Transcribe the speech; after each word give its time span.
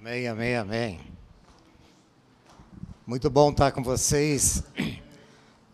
Amém, 0.00 0.26
amém, 0.28 0.56
amém. 0.56 1.00
Muito 3.06 3.28
bom 3.28 3.50
estar 3.50 3.70
com 3.70 3.82
vocês. 3.82 4.64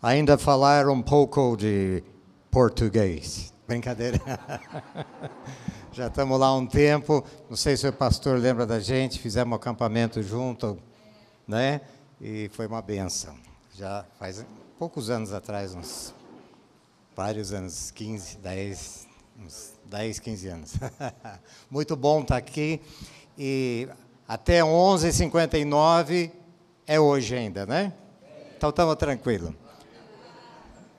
Ainda 0.03 0.37
falar 0.37 0.89
um 0.89 1.01
pouco 1.01 1.55
de 1.55 2.03
português. 2.51 3.53
Brincadeira. 3.65 4.19
Já 5.93 6.07
estamos 6.07 6.37
lá 6.37 6.47
há 6.47 6.57
um 6.57 6.67
tempo. 6.67 7.23
Não 7.49 7.55
sei 7.55 7.77
se 7.77 7.87
o 7.87 7.93
pastor 7.93 8.37
lembra 8.37 8.65
da 8.65 8.81
gente. 8.81 9.17
Fizemos 9.17 9.53
um 9.53 9.55
acampamento 9.55 10.21
junto, 10.21 10.77
né? 11.47 11.79
E 12.19 12.49
foi 12.51 12.67
uma 12.67 12.81
benção. 12.81 13.33
Já 13.75 14.03
faz 14.19 14.45
poucos 14.77 15.09
anos 15.09 15.31
atrás, 15.31 15.73
uns 15.73 16.13
vários 17.15 17.53
anos, 17.53 17.91
15, 17.91 18.39
10, 18.39 19.07
uns 19.39 19.79
10, 19.85 20.19
15 20.19 20.47
anos. 20.49 20.73
Muito 21.71 21.95
bom 21.95 22.23
estar 22.23 22.35
aqui. 22.35 22.81
E 23.37 23.87
até 24.27 24.59
11h59 24.59 26.31
é 26.85 26.99
hoje 26.99 27.33
ainda, 27.35 27.65
né? 27.65 27.93
Então 28.57 28.69
estamos 28.69 28.95
tranquilos. 28.95 29.53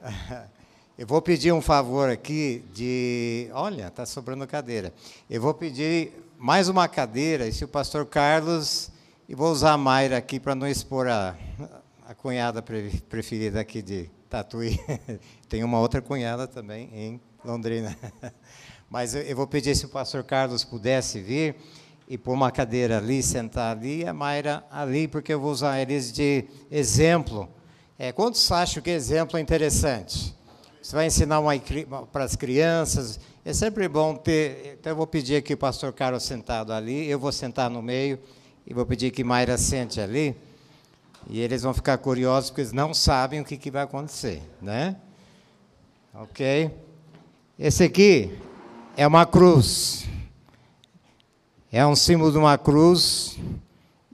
Eu 0.97 1.07
vou 1.07 1.23
pedir 1.23 1.53
um 1.53 1.61
favor 1.61 2.09
aqui 2.09 2.65
de. 2.73 3.49
Olha, 3.53 3.87
está 3.87 4.05
sobrando 4.05 4.47
cadeira. 4.47 4.93
Eu 5.31 5.41
vou 5.41 5.55
pedir 5.55 6.13
mais 6.37 6.69
uma 6.69 6.89
cadeira, 6.89 7.47
e 7.47 7.53
se 7.53 7.65
o 7.65 7.69
pastor 7.69 8.07
Carlos. 8.07 8.91
E 9.29 9.35
vou 9.35 9.53
usar 9.53 9.75
a 9.75 9.79
Mayra 9.79 10.17
aqui 10.17 10.41
para 10.41 10.55
não 10.55 10.67
expor 10.67 11.07
a, 11.07 11.37
a 12.07 12.15
cunhada 12.15 12.63
preferida 12.63 13.61
aqui 13.61 13.83
de 13.83 14.11
Tatuí. 14.31 14.81
Tem 15.49 15.63
uma 15.63 15.79
outra 15.79 16.01
cunhada 16.01 16.49
também 16.49 16.89
em 16.95 17.21
Londrina. 17.45 17.95
Mas 18.89 19.15
eu 19.15 19.37
vou 19.37 19.47
pedir 19.47 19.77
se 19.77 19.85
o 19.85 19.89
pastor 19.91 20.25
Carlos 20.25 20.65
pudesse 20.65 21.21
vir 21.21 21.55
e 22.09 22.17
pôr 22.17 22.33
uma 22.33 22.51
cadeira 22.51 22.97
ali, 22.97 23.23
sentar 23.23 23.77
ali, 23.77 24.01
e 24.01 24.07
a 24.07 24.15
Mayra 24.15 24.65
ali, 24.71 25.07
porque 25.07 25.35
eu 25.35 25.39
vou 25.39 25.51
usar 25.51 25.79
eles 25.79 26.11
de 26.11 26.47
exemplo. 26.71 27.47
É, 27.99 28.13
quantos 28.13 28.51
acham 28.51 28.83
que 28.83 28.89
exemplo 28.89 29.37
é 29.37 29.43
interessante? 29.43 30.35
Você 30.81 30.97
vai 30.97 31.07
ensinar 31.07 31.43
para 32.11 32.25
as 32.25 32.35
crianças, 32.35 33.21
é 33.45 33.53
sempre 33.53 33.87
bom 33.89 34.15
ter. 34.17 34.79
Então, 34.81 34.93
eu 34.93 34.97
vou 34.97 35.07
pedir 35.07 35.37
aqui 35.37 35.53
o 35.53 35.59
pastor 35.59 35.93
Carlos 35.93 36.23
sentado 36.23 36.73
ali, 36.73 37.07
eu 37.07 37.19
vou 37.19 37.31
sentar 37.31 37.69
no 37.69 37.83
meio, 37.83 38.19
e 38.67 38.73
vou 38.73 38.87
pedir 38.87 39.11
que 39.11 39.23
Mayra 39.23 39.59
sente 39.59 40.01
ali. 40.01 40.35
E 41.29 41.41
eles 41.41 41.63
vão 41.63 41.75
ficar 41.75 41.99
curiosos, 41.99 42.49
porque 42.49 42.63
eles 42.63 42.73
não 42.73 42.95
sabem 42.95 43.41
o 43.41 43.45
que, 43.45 43.59
que 43.59 43.71
vai 43.71 43.83
acontecer, 43.83 44.41
né? 44.63 44.97
Ok? 46.15 46.71
Esse 47.59 47.85
aqui 47.85 48.39
é 48.97 49.07
uma 49.07 49.27
cruz. 49.27 50.07
É 51.71 51.87
um 51.87 51.95
símbolo 51.95 52.33
de 52.33 52.39
uma 52.39 52.57
cruz 52.57 53.39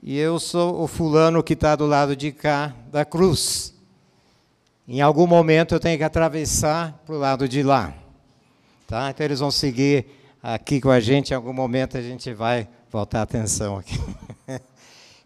e 0.03 0.17
eu 0.17 0.37
sou 0.39 0.83
o 0.83 0.87
fulano 0.87 1.41
que 1.41 1.53
está 1.53 1.73
do 1.73 1.85
lado 1.85 2.13
de 2.13 2.33
cá 2.33 2.75
da 2.91 3.05
cruz. 3.05 3.73
Em 4.85 4.99
algum 4.99 5.25
momento 5.25 5.73
eu 5.73 5.79
tenho 5.79 5.97
que 5.97 6.03
atravessar 6.03 7.01
para 7.05 7.15
o 7.15 7.17
lado 7.17 7.47
de 7.47 7.63
lá. 7.63 7.93
Tá? 8.85 9.09
Então 9.09 9.25
eles 9.25 9.39
vão 9.39 9.51
seguir 9.51 10.05
aqui 10.43 10.81
com 10.81 10.89
a 10.89 10.99
gente, 10.99 11.31
em 11.31 11.33
algum 11.33 11.53
momento 11.53 11.97
a 11.97 12.01
gente 12.01 12.33
vai 12.33 12.67
voltar 12.91 13.19
a 13.19 13.23
atenção 13.23 13.77
aqui. 13.77 13.97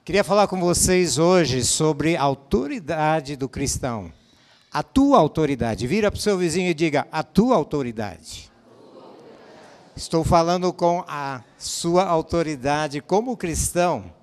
Queria 0.06 0.24
falar 0.24 0.48
com 0.48 0.60
vocês 0.60 1.18
hoje 1.18 1.66
sobre 1.66 2.16
a 2.16 2.22
autoridade 2.22 3.36
do 3.36 3.50
cristão. 3.50 4.14
A 4.72 4.84
tua 4.84 5.18
autoridade. 5.18 5.88
Vira 5.88 6.12
para 6.12 6.20
o 6.20 6.22
seu 6.22 6.38
vizinho 6.38 6.70
e 6.70 6.76
diga: 6.76 7.08
a 7.12 7.24
tua 7.24 7.56
autoridade. 7.56 8.48
Estou 9.95 10.23
falando 10.23 10.72
com 10.72 11.04
a 11.08 11.44
sua 11.58 12.06
autoridade 12.06 13.02
como 13.02 13.36
cristão. 13.36 14.14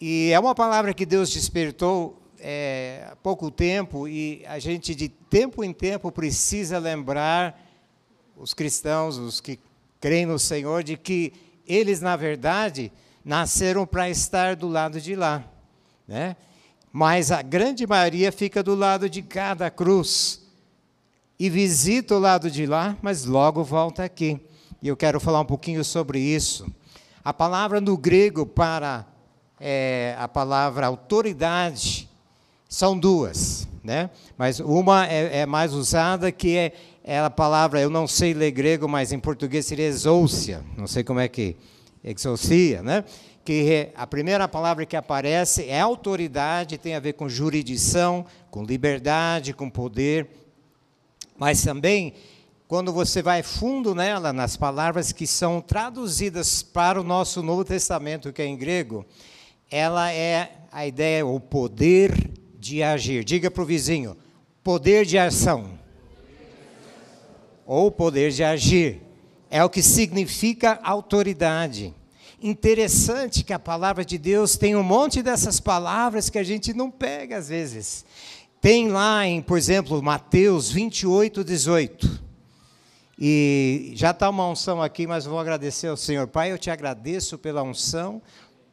E 0.00 0.30
é 0.32 0.40
uma 0.40 0.54
palavra 0.54 0.94
que 0.94 1.04
Deus 1.04 1.30
despertou 1.30 2.20
é, 2.38 3.08
há 3.10 3.16
pouco 3.16 3.50
tempo 3.50 4.08
e 4.08 4.42
a 4.46 4.58
gente, 4.58 4.94
de 4.94 5.08
tempo 5.08 5.62
em 5.62 5.72
tempo, 5.72 6.10
precisa 6.10 6.78
lembrar 6.78 7.60
os 8.36 8.54
cristãos, 8.54 9.18
os 9.18 9.40
que 9.40 9.58
creem 10.00 10.26
no 10.26 10.38
Senhor, 10.38 10.82
de 10.82 10.96
que 10.96 11.32
eles, 11.66 12.00
na 12.00 12.16
verdade, 12.16 12.90
nasceram 13.24 13.86
para 13.86 14.08
estar 14.08 14.56
do 14.56 14.66
lado 14.66 15.00
de 15.00 15.14
lá. 15.14 15.44
Né? 16.08 16.36
Mas 16.90 17.30
a 17.30 17.42
grande 17.42 17.86
maioria 17.86 18.32
fica 18.32 18.62
do 18.62 18.74
lado 18.74 19.10
de 19.10 19.20
cada 19.20 19.70
cruz 19.70 20.42
e 21.38 21.50
visita 21.50 22.14
o 22.16 22.18
lado 22.18 22.50
de 22.50 22.66
lá, 22.66 22.96
mas 23.02 23.24
logo 23.24 23.62
volta 23.62 24.04
aqui 24.04 24.40
e 24.82 24.88
eu 24.88 24.96
quero 24.96 25.20
falar 25.20 25.40
um 25.40 25.44
pouquinho 25.44 25.84
sobre 25.84 26.18
isso. 26.18 26.66
A 27.24 27.32
palavra 27.32 27.80
no 27.80 27.96
grego 27.96 28.44
para 28.44 29.06
é, 29.60 30.16
a 30.18 30.26
palavra 30.26 30.88
autoridade 30.88 32.08
são 32.68 32.98
duas, 32.98 33.68
né? 33.84 34.10
Mas 34.36 34.58
uma 34.58 35.06
é, 35.06 35.42
é 35.42 35.46
mais 35.46 35.72
usada 35.72 36.32
que 36.32 36.56
é, 36.56 36.72
é, 37.04 37.20
a 37.20 37.30
palavra, 37.30 37.80
eu 37.80 37.88
não 37.88 38.08
sei 38.08 38.34
ler 38.34 38.50
grego, 38.50 38.88
mas 38.88 39.12
em 39.12 39.20
português 39.20 39.66
seria 39.66 39.86
exousia, 39.86 40.64
não 40.76 40.88
sei 40.88 41.04
como 41.04 41.20
é 41.20 41.28
que 41.28 41.56
exousia, 42.02 42.82
né? 42.82 43.04
Que 43.44 43.90
a 43.94 44.06
primeira 44.06 44.48
palavra 44.48 44.84
que 44.84 44.96
aparece 44.96 45.68
é 45.68 45.80
autoridade, 45.80 46.76
tem 46.76 46.96
a 46.96 47.00
ver 47.00 47.12
com 47.12 47.28
jurisdição, 47.28 48.26
com 48.50 48.64
liberdade, 48.64 49.54
com 49.54 49.70
poder, 49.70 50.28
mas 51.38 51.62
também 51.62 52.14
quando 52.72 52.90
você 52.90 53.20
vai 53.20 53.42
fundo 53.42 53.94
nela, 53.94 54.32
nas 54.32 54.56
palavras 54.56 55.12
que 55.12 55.26
são 55.26 55.60
traduzidas 55.60 56.62
para 56.62 56.98
o 56.98 57.04
nosso 57.04 57.42
Novo 57.42 57.66
Testamento, 57.66 58.32
que 58.32 58.40
é 58.40 58.46
em 58.46 58.56
grego, 58.56 59.04
ela 59.70 60.10
é 60.10 60.52
a 60.72 60.86
ideia, 60.86 61.26
o 61.26 61.38
poder 61.38 62.30
de 62.58 62.82
agir. 62.82 63.24
Diga 63.24 63.50
para 63.50 63.62
o 63.62 63.66
vizinho, 63.66 64.16
poder 64.64 65.04
de 65.04 65.18
ação. 65.18 65.78
Ou 67.66 67.90
poder 67.90 68.32
de 68.32 68.42
agir. 68.42 69.02
É 69.50 69.62
o 69.62 69.68
que 69.68 69.82
significa 69.82 70.80
autoridade. 70.82 71.94
Interessante 72.42 73.44
que 73.44 73.52
a 73.52 73.58
palavra 73.58 74.02
de 74.02 74.16
Deus 74.16 74.56
tem 74.56 74.74
um 74.74 74.82
monte 74.82 75.22
dessas 75.22 75.60
palavras 75.60 76.30
que 76.30 76.38
a 76.38 76.42
gente 76.42 76.72
não 76.72 76.90
pega 76.90 77.36
às 77.36 77.50
vezes. 77.50 78.02
Tem 78.62 78.88
lá 78.88 79.26
em, 79.26 79.42
por 79.42 79.58
exemplo, 79.58 80.02
Mateus 80.02 80.70
28, 80.70 81.44
18. 81.44 82.21
E 83.18 83.92
já 83.94 84.10
está 84.10 84.28
uma 84.28 84.48
unção 84.48 84.82
aqui, 84.82 85.06
mas 85.06 85.24
vou 85.24 85.38
agradecer 85.38 85.88
ao 85.88 85.96
Senhor. 85.96 86.26
Pai, 86.26 86.50
eu 86.52 86.58
te 86.58 86.70
agradeço 86.70 87.38
pela 87.38 87.62
unção 87.62 88.22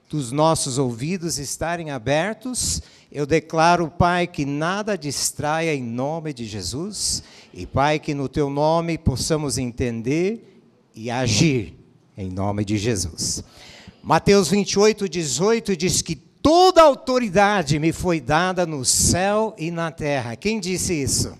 dos 0.09 0.31
nossos 0.31 0.77
ouvidos 0.77 1.37
estarem 1.37 1.91
abertos. 1.91 2.81
Eu 3.11 3.25
declaro, 3.25 3.89
Pai, 3.89 4.25
que 4.25 4.45
nada 4.45 4.97
distraia 4.97 5.73
em 5.73 5.83
nome 5.83 6.33
de 6.33 6.45
Jesus. 6.45 7.23
E, 7.53 7.65
Pai, 7.65 7.99
que 7.99 8.13
no 8.13 8.27
teu 8.27 8.49
nome 8.49 8.97
possamos 8.97 9.57
entender 9.57 10.61
e 10.95 11.11
agir 11.11 11.77
em 12.17 12.29
nome 12.29 12.65
de 12.65 12.77
Jesus. 12.77 13.43
Mateus 14.01 14.49
28, 14.49 15.07
18 15.07 15.77
diz 15.77 16.01
que 16.01 16.15
toda 16.15 16.81
autoridade 16.81 17.77
me 17.77 17.91
foi 17.91 18.19
dada 18.19 18.65
no 18.65 18.83
céu 18.83 19.53
e 19.57 19.69
na 19.69 19.91
terra. 19.91 20.35
Quem 20.35 20.59
disse 20.59 20.93
isso? 20.93 21.37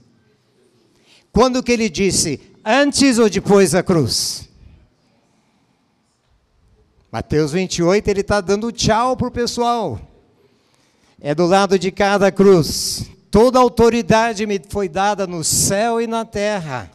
Quando 1.32 1.64
que 1.64 1.72
ele 1.72 1.90
disse, 1.90 2.40
antes 2.64 3.18
ou 3.18 3.30
depois 3.30 3.72
da 3.72 3.84
cruz? 3.84 4.48
Mateus 7.12 7.52
28, 7.52 8.08
ele 8.08 8.22
está 8.22 8.40
dando 8.40 8.72
tchau 8.72 9.18
para 9.18 9.28
o 9.28 9.32
pessoal. 9.32 10.00
É 11.20 11.34
do 11.34 11.46
lado 11.46 11.78
de 11.80 11.92
cada 11.92 12.32
cruz. 12.32 13.10
Toda 13.32 13.60
autoridade 13.60 14.46
me 14.46 14.62
foi 14.70 14.88
dada 14.88 15.26
no 15.26 15.44
céu 15.44 16.00
e 16.00 16.08
na 16.08 16.24
terra. 16.24 16.92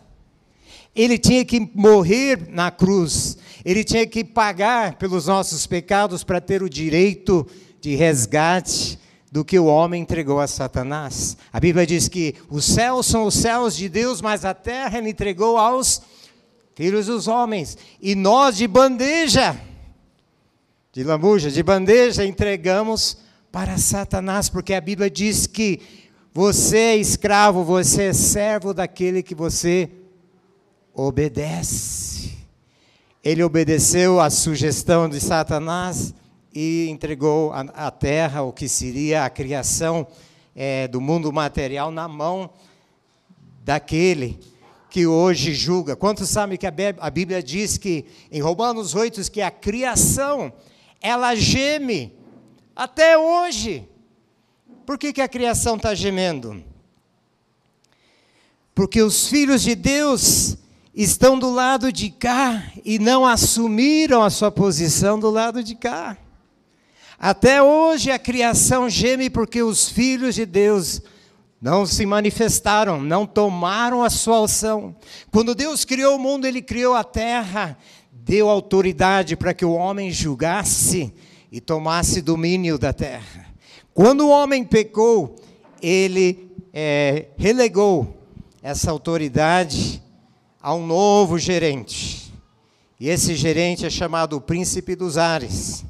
Ele 0.94 1.18
tinha 1.18 1.44
que 1.44 1.68
morrer 1.74 2.48
na 2.48 2.70
cruz. 2.70 3.36
Ele 3.64 3.82
tinha 3.82 4.06
que 4.06 4.22
pagar 4.22 4.94
pelos 4.94 5.26
nossos 5.26 5.66
pecados 5.66 6.22
para 6.22 6.40
ter 6.40 6.62
o 6.62 6.70
direito 6.70 7.46
de 7.80 7.94
resgate 7.96 8.98
do 9.34 9.44
que 9.44 9.58
o 9.58 9.64
homem 9.64 10.00
entregou 10.00 10.38
a 10.38 10.46
Satanás. 10.46 11.36
A 11.52 11.58
Bíblia 11.58 11.84
diz 11.84 12.06
que 12.06 12.36
os 12.48 12.64
céus 12.64 13.04
são 13.06 13.24
os 13.24 13.34
céus 13.34 13.74
de 13.74 13.88
Deus, 13.88 14.22
mas 14.22 14.44
a 14.44 14.54
terra 14.54 14.96
ele 14.96 15.10
entregou 15.10 15.58
aos 15.58 16.02
filhos 16.76 17.06
dos 17.06 17.26
homens. 17.26 17.76
E 18.00 18.14
nós 18.14 18.56
de 18.56 18.68
bandeja, 18.68 19.60
de 20.92 21.02
lambuja, 21.02 21.50
de 21.50 21.64
bandeja, 21.64 22.24
entregamos 22.24 23.16
para 23.50 23.76
Satanás, 23.76 24.48
porque 24.48 24.72
a 24.72 24.80
Bíblia 24.80 25.10
diz 25.10 25.48
que 25.48 25.80
você 26.32 26.76
é 26.76 26.96
escravo, 26.96 27.64
você 27.64 28.04
é 28.04 28.12
servo 28.12 28.72
daquele 28.72 29.20
que 29.20 29.34
você 29.34 29.90
obedece. 30.94 32.34
Ele 33.20 33.42
obedeceu 33.42 34.20
à 34.20 34.30
sugestão 34.30 35.08
de 35.08 35.18
Satanás 35.20 36.14
e 36.54 36.86
entregou 36.88 37.52
a, 37.52 37.60
a 37.60 37.90
terra, 37.90 38.42
o 38.42 38.52
que 38.52 38.68
seria 38.68 39.24
a 39.24 39.30
criação 39.30 40.06
é, 40.54 40.86
do 40.86 41.00
mundo 41.00 41.32
material, 41.32 41.90
na 41.90 42.06
mão 42.06 42.50
daquele 43.64 44.38
que 44.88 45.06
hoje 45.06 45.52
julga. 45.52 45.96
Quantos 45.96 46.28
sabem 46.28 46.56
que 46.56 46.66
a 46.66 47.10
Bíblia 47.10 47.42
diz 47.42 47.76
que, 47.76 48.04
em 48.30 48.40
Romanos 48.40 48.94
8, 48.94 49.28
que 49.30 49.42
a 49.42 49.50
criação 49.50 50.52
ela 51.00 51.34
geme 51.34 52.12
até 52.74 53.18
hoje. 53.18 53.88
Por 54.86 54.96
que, 54.96 55.12
que 55.12 55.20
a 55.20 55.28
criação 55.28 55.76
está 55.76 55.94
gemendo? 55.94 56.62
Porque 58.74 59.02
os 59.02 59.28
filhos 59.28 59.62
de 59.62 59.74
Deus 59.74 60.56
estão 60.94 61.38
do 61.38 61.50
lado 61.50 61.92
de 61.92 62.08
cá 62.10 62.70
e 62.84 62.98
não 62.98 63.26
assumiram 63.26 64.22
a 64.22 64.30
sua 64.30 64.50
posição 64.50 65.18
do 65.18 65.28
lado 65.28 65.62
de 65.62 65.74
cá. 65.74 66.16
Até 67.18 67.62
hoje 67.62 68.10
a 68.10 68.18
criação 68.18 68.88
geme 68.88 69.30
porque 69.30 69.62
os 69.62 69.88
filhos 69.88 70.34
de 70.34 70.44
Deus 70.44 71.00
não 71.60 71.86
se 71.86 72.04
manifestaram, 72.04 73.00
não 73.00 73.26
tomaram 73.26 74.02
a 74.02 74.10
sua 74.10 74.44
ação. 74.44 74.94
Quando 75.30 75.54
Deus 75.54 75.84
criou 75.84 76.16
o 76.16 76.18
mundo, 76.18 76.46
Ele 76.46 76.60
criou 76.60 76.94
a 76.94 77.02
terra, 77.02 77.78
deu 78.12 78.50
autoridade 78.50 79.36
para 79.36 79.54
que 79.54 79.64
o 79.64 79.72
homem 79.72 80.10
julgasse 80.10 81.14
e 81.50 81.60
tomasse 81.60 82.20
domínio 82.20 82.78
da 82.78 82.92
terra. 82.92 83.46
Quando 83.94 84.26
o 84.26 84.30
homem 84.30 84.64
pecou, 84.64 85.36
ele 85.80 86.50
é, 86.72 87.28
relegou 87.36 88.26
essa 88.60 88.90
autoridade 88.90 90.02
a 90.60 90.74
um 90.74 90.86
novo 90.86 91.38
gerente. 91.38 92.32
E 92.98 93.08
esse 93.08 93.36
gerente 93.36 93.86
é 93.86 93.90
chamado 93.90 94.36
o 94.36 94.40
Príncipe 94.40 94.96
dos 94.96 95.16
Ares, 95.16 95.84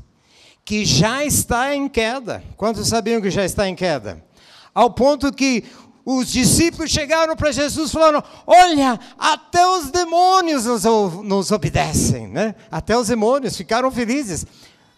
que 0.65 0.85
já 0.85 1.25
está 1.25 1.75
em 1.75 1.89
queda. 1.89 2.43
Quantos 2.57 2.89
sabiam 2.89 3.21
que 3.21 3.31
já 3.31 3.45
está 3.45 3.69
em 3.69 3.75
queda? 3.75 4.25
Ao 4.75 4.91
ponto 4.91 5.33
que 5.33 5.65
os 6.05 6.31
discípulos 6.31 6.91
chegaram 6.91 7.37
para 7.37 7.53
Jesus 7.53 7.91
falando: 7.91 8.23
Olha, 8.47 8.99
até 9.19 9.67
os 9.67 9.91
demônios 9.91 10.65
nos, 10.65 10.85
nos 11.23 11.51
obedecem, 11.51 12.29
né? 12.29 12.55
Até 12.71 12.97
os 12.97 13.09
demônios 13.09 13.57
ficaram 13.57 13.91
felizes. 13.91 14.47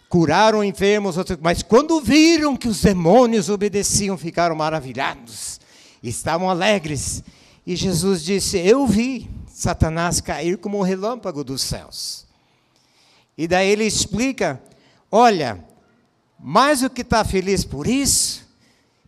Curaram 0.09 0.63
enfermos, 0.63 1.17
mas 1.41 1.61
quando 1.61 1.99
viram 1.99 2.55
que 2.55 2.69
os 2.69 2.81
demônios 2.81 3.49
obedeciam, 3.49 4.17
ficaram 4.17 4.55
maravilhados, 4.55 5.59
estavam 6.01 6.49
alegres. 6.49 7.21
E 7.65 7.75
Jesus 7.75 8.23
disse: 8.23 8.57
Eu 8.57 8.87
vi 8.87 9.29
Satanás 9.53 10.21
cair 10.21 10.57
como 10.57 10.79
um 10.79 10.81
relâmpago 10.81 11.43
dos 11.43 11.61
céus. 11.61 12.25
E 13.37 13.49
daí 13.49 13.69
ele 13.69 13.83
explica: 13.83 14.61
Olha, 15.11 15.63
mais 16.39 16.81
do 16.81 16.89
que 16.89 17.01
está 17.01 17.23
feliz 17.23 17.63
por 17.63 17.87
isso, 17.87 18.47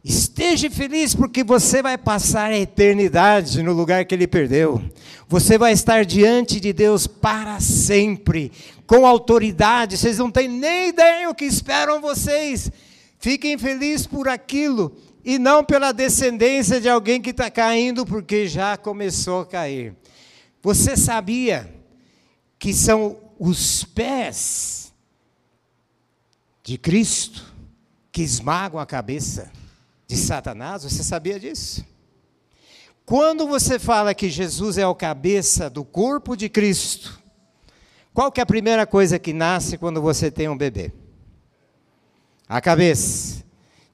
Esteja 0.03 0.69
feliz 0.71 1.13
porque 1.13 1.43
você 1.43 1.81
vai 1.81 1.97
passar 1.97 2.51
a 2.51 2.57
eternidade 2.57 3.61
no 3.61 3.73
lugar 3.73 4.05
que 4.05 4.15
ele 4.15 4.27
perdeu. 4.27 4.81
Você 5.27 5.57
vai 5.57 5.73
estar 5.73 6.05
diante 6.05 6.59
de 6.59 6.71
Deus 6.71 7.05
para 7.05 7.59
sempre, 7.59 8.51
com 8.87 9.05
autoridade. 9.05 9.97
Vocês 9.97 10.17
não 10.17 10.31
têm 10.31 10.47
nem 10.47 10.89
ideia 10.89 11.29
o 11.29 11.35
que 11.35 11.43
esperam 11.43 11.99
vocês. 11.99 12.71
Fiquem 13.19 13.57
felizes 13.57 14.07
por 14.07 14.29
aquilo 14.29 14.95
e 15.23 15.37
não 15.37 15.65
pela 15.65 15.91
descendência 15.91 16.79
de 16.79 16.87
alguém 16.87 17.21
que 17.21 17.31
está 17.31 17.51
caindo, 17.51 18.05
porque 18.05 18.47
já 18.47 18.77
começou 18.77 19.41
a 19.41 19.45
cair. 19.45 19.93
Você 20.61 20.95
sabia 20.95 21.69
que 22.57 22.73
são 22.73 23.17
os 23.37 23.83
pés 23.83 24.88
de 26.69 26.77
Cristo 26.77 27.53
que 28.11 28.21
esmagam 28.21 28.79
a 28.79 28.85
cabeça? 28.85 29.51
de 30.09 30.17
Satanás, 30.17 30.81
você 30.81 31.03
sabia 31.03 31.39
disso? 31.39 31.85
Quando 33.05 33.47
você 33.47 33.77
fala 33.77 34.15
que 34.15 34.27
Jesus 34.27 34.79
é 34.79 34.87
o 34.87 34.95
cabeça 34.95 35.69
do 35.69 35.85
corpo 35.85 36.35
de 36.35 36.49
Cristo, 36.49 37.21
qual 38.11 38.31
que 38.31 38.41
é 38.41 38.43
a 38.43 38.45
primeira 38.45 38.87
coisa 38.87 39.19
que 39.19 39.31
nasce 39.31 39.77
quando 39.77 40.01
você 40.01 40.31
tem 40.31 40.49
um 40.49 40.57
bebê? 40.57 40.91
A 42.47 42.59
cabeça. 42.59 43.43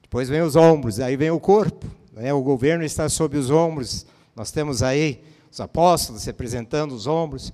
Depois 0.00 0.30
vem 0.30 0.40
os 0.40 0.56
ombros, 0.56 1.00
aí 1.00 1.18
vem 1.18 1.30
o 1.30 1.38
corpo. 1.38 1.86
Né? 2.14 2.32
O 2.32 2.40
governo 2.40 2.82
está 2.82 3.10
sob 3.10 3.36
os 3.36 3.50
ombros. 3.50 4.06
Nós 4.34 4.50
temos 4.50 4.82
aí 4.82 5.22
os 5.52 5.60
apóstolos 5.60 6.24
representando 6.24 6.92
os 6.92 7.06
ombros. 7.06 7.52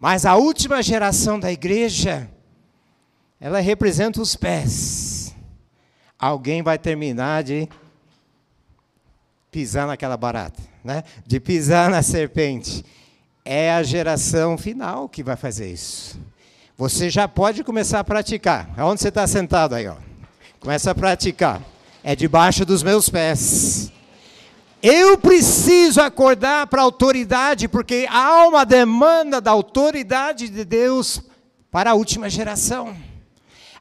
Mas 0.00 0.26
a 0.26 0.34
última 0.34 0.82
geração 0.82 1.38
da 1.38 1.52
igreja, 1.52 2.28
ela 3.40 3.60
representa 3.60 4.20
os 4.20 4.36
pés. 4.36 5.34
Alguém 6.18 6.62
vai 6.62 6.78
terminar 6.78 7.42
de 7.42 7.66
pisar 9.50 9.86
naquela 9.86 10.16
barata, 10.16 10.60
né? 10.84 11.02
de 11.26 11.40
pisar 11.40 11.88
na 11.88 12.02
serpente. 12.02 12.84
É 13.42 13.72
a 13.72 13.82
geração 13.82 14.58
final 14.58 15.08
que 15.08 15.22
vai 15.22 15.36
fazer 15.36 15.72
isso. 15.72 16.20
Você 16.76 17.08
já 17.08 17.26
pode 17.26 17.64
começar 17.64 18.00
a 18.00 18.04
praticar. 18.04 18.70
Aonde 18.76 19.00
você 19.00 19.08
está 19.08 19.26
sentado 19.26 19.74
aí? 19.74 19.86
Ó? 19.88 19.96
Começa 20.60 20.90
a 20.90 20.94
praticar. 20.94 21.62
É 22.04 22.14
debaixo 22.14 22.64
dos 22.64 22.82
meus 22.82 23.08
pés. 23.08 23.90
Eu 24.82 25.18
preciso 25.18 26.00
acordar 26.00 26.66
para 26.66 26.80
a 26.80 26.84
autoridade, 26.84 27.68
porque 27.68 28.06
há 28.10 28.46
uma 28.46 28.64
demanda 28.64 29.40
da 29.40 29.50
autoridade 29.50 30.48
de 30.48 30.64
Deus 30.64 31.22
para 31.70 31.90
a 31.90 31.94
última 31.94 32.30
geração. 32.30 32.96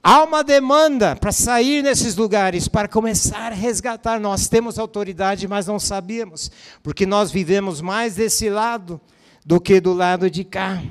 Há 0.02 0.24
uma 0.24 0.44
demanda 0.44 1.16
para 1.16 1.32
sair 1.32 1.84
nesses 1.84 2.16
lugares, 2.16 2.70
para 2.70 2.88
começar 2.88 3.52
a 3.52 3.56
resgatar. 3.56 4.20
Nós 4.20 4.48
temos 4.48 4.80
autoridade, 4.80 5.48
mas 5.48 5.68
não 5.68 5.78
sabíamos, 5.78 6.50
porque 6.82 7.06
nós 7.06 7.32
vivemos 7.32 7.82
mais 7.82 8.16
desse 8.16 8.50
lado 8.50 9.00
do 9.46 9.60
que 9.60 9.82
do 9.82 9.94
lado 9.94 10.30
de 10.30 10.46
cá. 10.46 10.82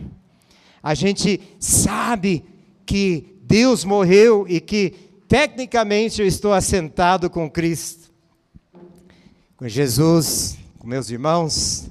A 0.82 0.94
gente 0.94 1.40
sabe 1.58 2.44
que 2.84 3.38
Deus 3.42 3.82
morreu 3.82 4.46
e 4.46 4.60
que, 4.60 4.94
tecnicamente, 5.26 6.20
eu 6.20 6.26
estou 6.26 6.52
assentado 6.52 7.30
com 7.30 7.50
Cristo, 7.50 8.10
com 9.56 9.66
Jesus, 9.66 10.58
com 10.78 10.86
meus 10.86 11.10
irmãos. 11.10 11.88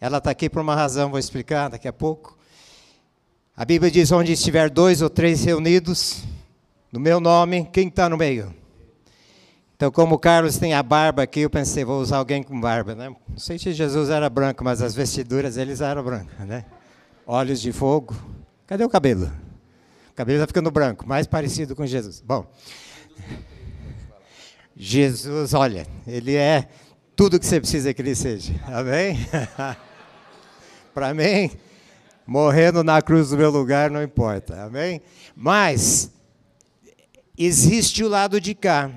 Ela 0.00 0.18
está 0.18 0.30
aqui 0.30 0.48
por 0.48 0.62
uma 0.62 0.76
razão, 0.76 1.10
vou 1.10 1.18
explicar 1.18 1.68
daqui 1.68 1.88
a 1.88 1.92
pouco. 1.92 2.38
A 3.56 3.64
Bíblia 3.64 3.90
diz: 3.90 4.12
onde 4.12 4.32
estiver 4.32 4.70
dois 4.70 5.02
ou 5.02 5.10
três 5.10 5.44
reunidos, 5.44 6.22
no 6.92 6.98
meu 6.98 7.20
nome, 7.20 7.68
quem 7.72 7.88
está 7.88 8.08
no 8.08 8.16
meio? 8.16 8.54
Então, 9.76 9.90
como 9.90 10.16
o 10.16 10.18
Carlos 10.18 10.58
tem 10.58 10.74
a 10.74 10.82
barba 10.82 11.22
aqui, 11.22 11.40
eu 11.40 11.48
pensei, 11.48 11.84
vou 11.84 12.00
usar 12.00 12.18
alguém 12.18 12.42
com 12.42 12.60
barba, 12.60 12.94
né? 12.94 13.08
Não 13.28 13.38
sei 13.38 13.58
se 13.58 13.72
Jesus 13.72 14.10
era 14.10 14.28
branco, 14.28 14.62
mas 14.62 14.82
as 14.82 14.94
vestiduras 14.94 15.56
eles 15.56 15.80
eram 15.80 16.02
brancas, 16.02 16.46
né? 16.46 16.66
Olhos 17.26 17.60
de 17.60 17.72
fogo. 17.72 18.14
Cadê 18.66 18.84
o 18.84 18.88
cabelo? 18.90 19.32
O 20.10 20.14
cabelo 20.14 20.36
está 20.36 20.46
ficando 20.46 20.70
branco, 20.70 21.08
mais 21.08 21.26
parecido 21.26 21.74
com 21.74 21.86
Jesus. 21.86 22.20
Bom, 22.20 22.46
Jesus, 24.76 25.54
olha, 25.54 25.86
ele 26.06 26.36
é 26.36 26.68
tudo 27.16 27.38
que 27.38 27.46
você 27.46 27.60
precisa 27.60 27.94
que 27.94 28.02
ele 28.02 28.14
seja. 28.14 28.52
Amém? 28.66 29.16
Para 30.92 31.14
mim, 31.14 31.50
morrendo 32.26 32.82
na 32.82 33.00
cruz 33.00 33.30
do 33.30 33.36
meu 33.36 33.50
lugar 33.50 33.90
não 33.90 34.02
importa. 34.02 34.64
Amém? 34.64 35.00
Mas 35.34 36.10
existe 37.44 38.04
o 38.04 38.08
lado 38.08 38.40
de 38.40 38.54
cá. 38.54 38.90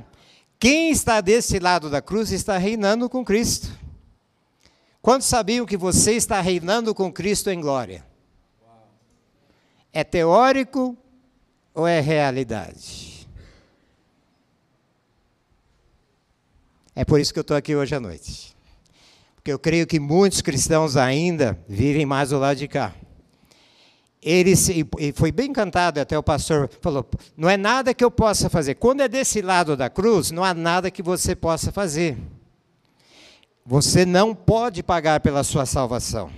Quem 0.59 0.91
está 0.91 1.21
desse 1.21 1.59
lado 1.59 1.89
da 1.89 2.01
cruz 2.01 2.31
está 2.31 2.57
reinando 2.57 3.09
com 3.09 3.23
Cristo. 3.23 3.69
Quantos 5.01 5.27
sabiam 5.27 5.65
que 5.65 5.77
você 5.77 6.13
está 6.13 6.39
reinando 6.41 6.93
com 6.93 7.11
Cristo 7.11 7.49
em 7.49 7.59
glória? 7.59 8.05
É 9.91 10.03
teórico 10.03 10.97
ou 11.73 11.87
é 11.87 11.99
realidade? 11.99 13.27
É 16.95 17.03
por 17.03 17.19
isso 17.19 17.33
que 17.33 17.39
eu 17.39 17.41
estou 17.41 17.57
aqui 17.57 17.75
hoje 17.75 17.95
à 17.95 17.99
noite. 17.99 18.55
Porque 19.35 19.51
eu 19.51 19.59
creio 19.59 19.87
que 19.87 19.99
muitos 19.99 20.41
cristãos 20.41 20.95
ainda 20.95 21.59
vivem 21.67 22.05
mais 22.05 22.29
do 22.29 22.39
lado 22.39 22.57
de 22.57 22.67
cá 22.67 22.93
ele 24.23 24.53
foi 25.13 25.31
bem 25.31 25.49
encantado, 25.49 25.99
até 25.99 26.17
o 26.17 26.23
pastor 26.23 26.69
falou: 26.81 27.05
não 27.35 27.49
é 27.49 27.57
nada 27.57 27.93
que 27.93 28.03
eu 28.03 28.09
possa 28.09 28.49
fazer. 28.49 28.75
Quando 28.75 29.01
é 29.01 29.07
desse 29.07 29.41
lado 29.41 29.75
da 29.75 29.89
cruz, 29.89 30.31
não 30.31 30.43
há 30.43 30.53
nada 30.53 30.89
que 30.89 31.03
você 31.03 31.35
possa 31.35 31.71
fazer. 31.71 32.17
Você 33.65 34.05
não 34.05 34.33
pode 34.33 34.81
pagar 34.83 35.19
pela 35.19 35.43
sua 35.43 35.65
salvação. 35.65 36.29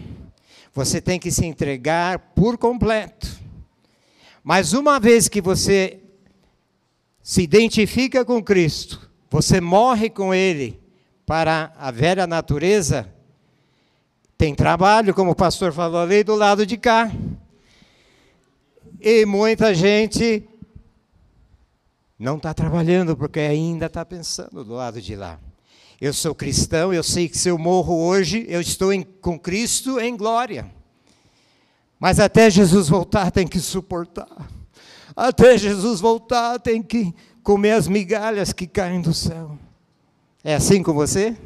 Você 0.74 1.00
tem 1.00 1.20
que 1.20 1.32
se 1.32 1.46
entregar 1.46 2.20
por 2.36 2.58
completo. 2.58 3.28
Mas 4.44 4.74
uma 4.74 5.00
vez 5.00 5.28
que 5.28 5.42
você 5.42 6.00
se 7.24 7.42
identifica 7.42 8.24
com 8.24 8.44
Cristo, 8.44 9.10
você 9.30 9.60
morre 9.60 10.10
com 10.10 10.34
Ele 10.34 10.80
para 11.26 11.74
a 11.78 11.90
velha 11.90 12.28
natureza, 12.28 13.12
tem 14.38 14.54
trabalho, 14.54 15.14
como 15.14 15.32
o 15.32 15.36
pastor 15.36 15.74
falou 15.74 16.02
ali, 16.02 16.24
do 16.24 16.36
lado 16.36 16.66
de 16.66 16.78
cá. 16.78 17.12
E 19.08 19.24
muita 19.24 19.72
gente 19.72 20.50
não 22.18 22.38
está 22.38 22.56
trabalhando 22.56 23.16
porque 23.16 23.40
ainda 23.40 23.86
está 23.86 24.04
pensando 24.04 24.64
do 24.64 24.74
lado 24.74 25.00
de 25.00 25.16
lá. 25.16 25.40
Eu 26.02 26.12
sou 26.12 26.34
cristão, 26.34 26.92
eu 26.92 27.04
sei 27.04 27.30
que 27.30 27.38
se 27.38 27.48
eu 27.48 27.56
morro 27.56 27.94
hoje, 28.04 28.48
eu 28.50 28.60
estou 28.60 28.92
em, 28.92 29.04
com 29.04 29.38
Cristo 29.38 30.00
em 30.00 30.18
glória. 30.18 30.74
Mas 32.00 32.20
até 32.20 32.50
Jesus 32.50 32.90
voltar 32.90 33.30
tem 33.30 33.46
que 33.46 33.60
suportar. 33.60 34.50
Até 35.16 35.56
Jesus 35.56 36.00
voltar, 36.00 36.58
tem 36.58 36.82
que 36.82 37.14
comer 37.44 37.74
as 37.74 37.88
migalhas 37.88 38.52
que 38.52 38.66
caem 38.66 39.02
do 39.02 39.14
céu. 39.14 39.56
É 40.44 40.56
assim 40.56 40.82
com 40.82 40.94
você? 40.96 41.38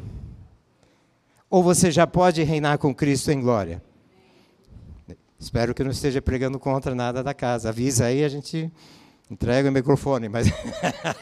Ou 1.50 1.62
você 1.62 1.90
já 1.90 2.06
pode 2.06 2.42
reinar 2.42 2.78
com 2.78 2.94
Cristo 2.94 3.30
em 3.30 3.38
glória? 3.38 3.82
Espero 5.40 5.74
que 5.74 5.82
não 5.82 5.90
esteja 5.90 6.20
pregando 6.20 6.58
contra 6.58 6.94
nada 6.94 7.22
da 7.22 7.32
casa. 7.32 7.70
Avisa 7.70 8.04
aí, 8.04 8.22
a 8.22 8.28
gente 8.28 8.70
entrega 9.30 9.70
o 9.70 9.72
microfone, 9.72 10.28
mas 10.28 10.48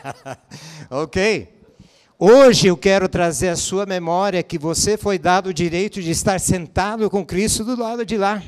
OK. 0.90 1.48
Hoje 2.18 2.66
eu 2.66 2.76
quero 2.76 3.08
trazer 3.08 3.50
à 3.50 3.54
sua 3.54 3.86
memória 3.86 4.42
que 4.42 4.58
você 4.58 4.96
foi 4.96 5.20
dado 5.20 5.50
o 5.50 5.54
direito 5.54 6.02
de 6.02 6.10
estar 6.10 6.40
sentado 6.40 7.08
com 7.08 7.24
Cristo 7.24 7.62
do 7.62 7.80
lado 7.80 8.04
de 8.04 8.16
lá. 8.16 8.42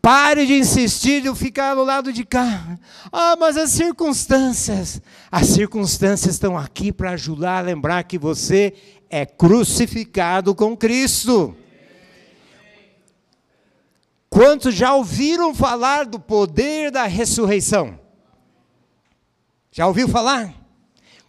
Pare 0.00 0.46
de 0.46 0.54
insistir 0.54 1.26
em 1.26 1.34
ficar 1.34 1.74
do 1.74 1.82
lado 1.82 2.12
de 2.12 2.24
cá. 2.24 2.78
Ah, 3.10 3.34
mas 3.36 3.56
as 3.56 3.70
circunstâncias. 3.70 5.02
As 5.32 5.48
circunstâncias 5.48 6.36
estão 6.36 6.56
aqui 6.56 6.92
para 6.92 7.10
ajudar 7.10 7.58
a 7.58 7.62
lembrar 7.62 8.04
que 8.04 8.18
você 8.18 8.72
é 9.10 9.26
crucificado 9.26 10.54
com 10.54 10.76
Cristo. 10.76 11.56
Quantos 14.32 14.74
já 14.74 14.94
ouviram 14.94 15.54
falar 15.54 16.06
do 16.06 16.18
poder 16.18 16.90
da 16.90 17.04
ressurreição? 17.04 18.00
Já 19.70 19.86
ouviu 19.86 20.08
falar? 20.08 20.54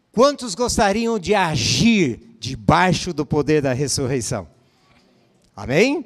Quantos 0.10 0.56
gostariam 0.56 1.20
de 1.20 1.36
agir 1.36 2.38
debaixo 2.40 3.14
do 3.14 3.26
poder 3.26 3.62
da 3.62 3.74
ressurreição? 3.74 4.48
Amém? 5.54 6.06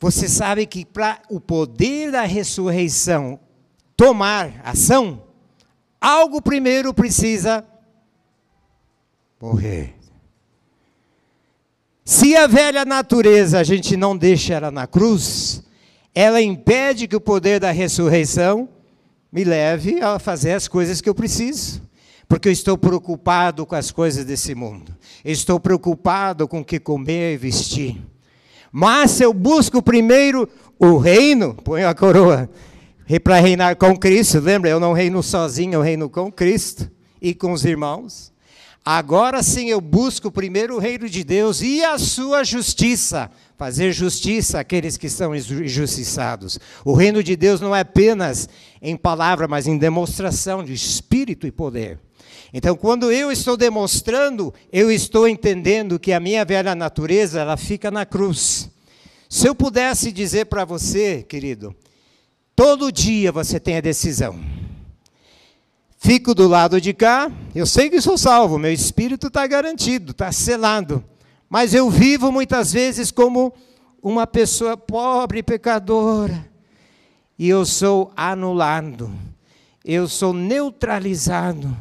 Você 0.00 0.26
sabe 0.26 0.64
que 0.64 0.86
para 0.86 1.20
o 1.28 1.38
poder 1.38 2.10
da 2.10 2.22
ressurreição 2.22 3.38
tomar 3.94 4.58
ação, 4.64 5.22
algo 6.00 6.40
primeiro 6.40 6.94
precisa 6.94 7.62
morrer. 9.38 10.01
Se 12.04 12.34
a 12.34 12.46
velha 12.46 12.84
natureza 12.84 13.60
a 13.60 13.62
gente 13.64 13.96
não 13.96 14.16
deixa 14.16 14.54
ela 14.54 14.70
na 14.70 14.86
cruz, 14.86 15.62
ela 16.14 16.42
impede 16.42 17.06
que 17.06 17.14
o 17.14 17.20
poder 17.20 17.60
da 17.60 17.70
ressurreição 17.70 18.68
me 19.30 19.44
leve 19.44 20.00
a 20.02 20.18
fazer 20.18 20.52
as 20.52 20.66
coisas 20.66 21.00
que 21.00 21.08
eu 21.08 21.14
preciso. 21.14 21.80
Porque 22.28 22.48
eu 22.48 22.52
estou 22.52 22.76
preocupado 22.76 23.64
com 23.64 23.74
as 23.74 23.90
coisas 23.90 24.24
desse 24.24 24.54
mundo. 24.54 24.96
estou 25.24 25.60
preocupado 25.60 26.48
com 26.48 26.60
o 26.60 26.64
que 26.64 26.80
comer 26.80 27.34
e 27.34 27.36
vestir. 27.36 28.00
Mas 28.70 29.12
se 29.12 29.22
eu 29.22 29.32
busco 29.34 29.82
primeiro 29.82 30.48
o 30.78 30.96
reino, 30.96 31.54
põe 31.54 31.84
a 31.84 31.94
coroa, 31.94 32.48
para 33.22 33.38
reinar 33.38 33.76
com 33.76 33.96
Cristo, 33.96 34.40
lembra? 34.40 34.70
Eu 34.70 34.80
não 34.80 34.94
reino 34.94 35.22
sozinho, 35.22 35.74
eu 35.74 35.82
reino 35.82 36.08
com 36.08 36.32
Cristo 36.32 36.90
e 37.20 37.34
com 37.34 37.52
os 37.52 37.64
irmãos. 37.64 38.31
Agora 38.84 39.44
sim 39.44 39.68
eu 39.68 39.80
busco 39.80 40.30
primeiro 40.30 40.74
o 40.74 40.78
reino 40.80 41.08
de 41.08 41.22
Deus 41.22 41.60
e 41.60 41.84
a 41.84 41.96
sua 41.98 42.42
justiça, 42.42 43.30
fazer 43.56 43.92
justiça 43.92 44.58
àqueles 44.58 44.96
que 44.96 45.08
são 45.08 45.32
injustiçados. 45.36 46.58
O 46.84 46.92
reino 46.92 47.22
de 47.22 47.36
Deus 47.36 47.60
não 47.60 47.76
é 47.76 47.80
apenas 47.80 48.48
em 48.80 48.96
palavra, 48.96 49.46
mas 49.46 49.68
em 49.68 49.78
demonstração 49.78 50.64
de 50.64 50.72
espírito 50.72 51.46
e 51.46 51.52
poder. 51.52 52.00
Então, 52.52 52.76
quando 52.76 53.12
eu 53.12 53.30
estou 53.30 53.56
demonstrando, 53.56 54.52
eu 54.72 54.90
estou 54.90 55.28
entendendo 55.28 55.98
que 55.98 56.12
a 56.12 56.18
minha 56.18 56.44
velha 56.44 56.74
natureza, 56.74 57.40
ela 57.40 57.56
fica 57.56 57.88
na 57.88 58.04
cruz. 58.04 58.68
Se 59.28 59.46
eu 59.46 59.54
pudesse 59.54 60.10
dizer 60.10 60.46
para 60.46 60.64
você, 60.64 61.22
querido, 61.22 61.74
todo 62.54 62.92
dia 62.92 63.30
você 63.30 63.60
tem 63.60 63.76
a 63.76 63.80
decisão. 63.80 64.38
Fico 66.04 66.34
do 66.34 66.48
lado 66.48 66.80
de 66.80 66.92
cá, 66.92 67.30
eu 67.54 67.64
sei 67.64 67.88
que 67.88 68.00
sou 68.00 68.18
salvo, 68.18 68.58
meu 68.58 68.72
espírito 68.72 69.28
está 69.28 69.46
garantido, 69.46 70.10
está 70.10 70.32
selado. 70.32 71.04
Mas 71.48 71.74
eu 71.74 71.88
vivo 71.88 72.32
muitas 72.32 72.72
vezes 72.72 73.12
como 73.12 73.54
uma 74.02 74.26
pessoa 74.26 74.76
pobre, 74.76 75.44
pecadora. 75.44 76.50
E 77.38 77.48
eu 77.48 77.64
sou 77.64 78.12
anulado, 78.16 79.12
eu 79.84 80.08
sou 80.08 80.34
neutralizado 80.34 81.72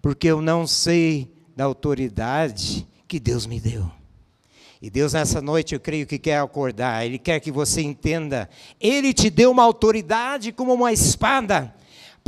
porque 0.00 0.28
eu 0.28 0.40
não 0.40 0.66
sei 0.66 1.30
da 1.54 1.64
autoridade 1.64 2.88
que 3.06 3.20
Deus 3.20 3.44
me 3.44 3.60
deu. 3.60 3.90
E 4.80 4.88
Deus, 4.88 5.12
nessa 5.12 5.42
noite, 5.42 5.74
eu 5.74 5.80
creio 5.80 6.06
que 6.06 6.18
quer 6.18 6.38
acordar, 6.38 7.04
Ele 7.04 7.18
quer 7.18 7.38
que 7.38 7.52
você 7.52 7.82
entenda. 7.82 8.48
Ele 8.80 9.12
te 9.12 9.28
deu 9.28 9.50
uma 9.50 9.62
autoridade 9.62 10.52
como 10.52 10.72
uma 10.72 10.90
espada, 10.90 11.74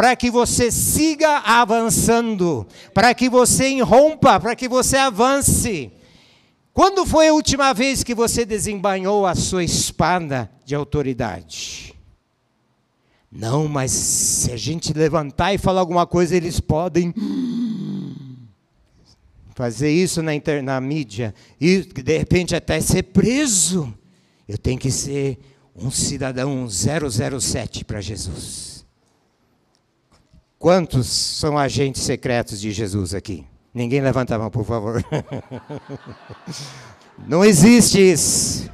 para 0.00 0.16
que 0.16 0.30
você 0.30 0.70
siga 0.70 1.40
avançando, 1.40 2.66
para 2.94 3.12
que 3.12 3.28
você 3.28 3.68
irrompa, 3.68 4.40
para 4.40 4.56
que 4.56 4.66
você 4.66 4.96
avance. 4.96 5.92
Quando 6.72 7.04
foi 7.04 7.28
a 7.28 7.34
última 7.34 7.74
vez 7.74 8.02
que 8.02 8.14
você 8.14 8.46
desembanhou 8.46 9.26
a 9.26 9.34
sua 9.34 9.62
espada 9.62 10.50
de 10.64 10.74
autoridade? 10.74 11.94
Não, 13.30 13.68
mas 13.68 13.90
se 13.90 14.50
a 14.50 14.56
gente 14.56 14.90
levantar 14.94 15.52
e 15.52 15.58
falar 15.58 15.80
alguma 15.80 16.06
coisa, 16.06 16.34
eles 16.34 16.60
podem 16.60 17.12
fazer 19.54 19.90
isso 19.90 20.22
na, 20.22 20.34
inter, 20.34 20.62
na 20.62 20.80
mídia 20.80 21.34
e 21.60 21.82
de 21.82 22.16
repente 22.16 22.56
até 22.56 22.80
ser 22.80 23.02
preso. 23.02 23.92
Eu 24.48 24.56
tenho 24.56 24.78
que 24.78 24.90
ser 24.90 25.38
um 25.76 25.90
cidadão 25.90 26.66
007 26.70 27.84
para 27.84 28.00
Jesus. 28.00 28.69
Quantos 30.60 31.06
são 31.06 31.56
agentes 31.56 32.02
secretos 32.02 32.60
de 32.60 32.70
Jesus 32.70 33.14
aqui? 33.14 33.46
Ninguém 33.72 34.02
levanta 34.02 34.34
a 34.34 34.38
mão, 34.38 34.50
por 34.50 34.62
favor. 34.62 35.02
Não 37.26 37.42
existe 37.42 37.98
isso. 37.98 38.70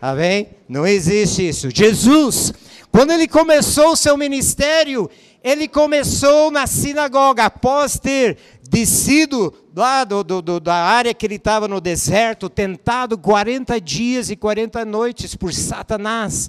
Amém? 0.00 0.50
Não 0.68 0.86
existe 0.86 1.48
isso. 1.48 1.68
Jesus, 1.68 2.52
quando 2.92 3.10
ele 3.10 3.26
começou 3.26 3.90
o 3.90 3.96
seu 3.96 4.16
ministério, 4.16 5.10
ele 5.42 5.66
começou 5.66 6.48
na 6.48 6.64
sinagoga, 6.68 7.46
após 7.46 7.98
ter 7.98 8.38
descido 8.70 9.52
lá 9.74 10.04
do, 10.04 10.22
do, 10.22 10.40
do, 10.40 10.60
da 10.60 10.76
área 10.76 11.12
que 11.12 11.26
ele 11.26 11.34
estava 11.34 11.66
no 11.66 11.80
deserto, 11.80 12.48
tentado 12.48 13.18
40 13.18 13.80
dias 13.80 14.30
e 14.30 14.36
40 14.36 14.84
noites 14.84 15.34
por 15.34 15.52
Satanás. 15.52 16.48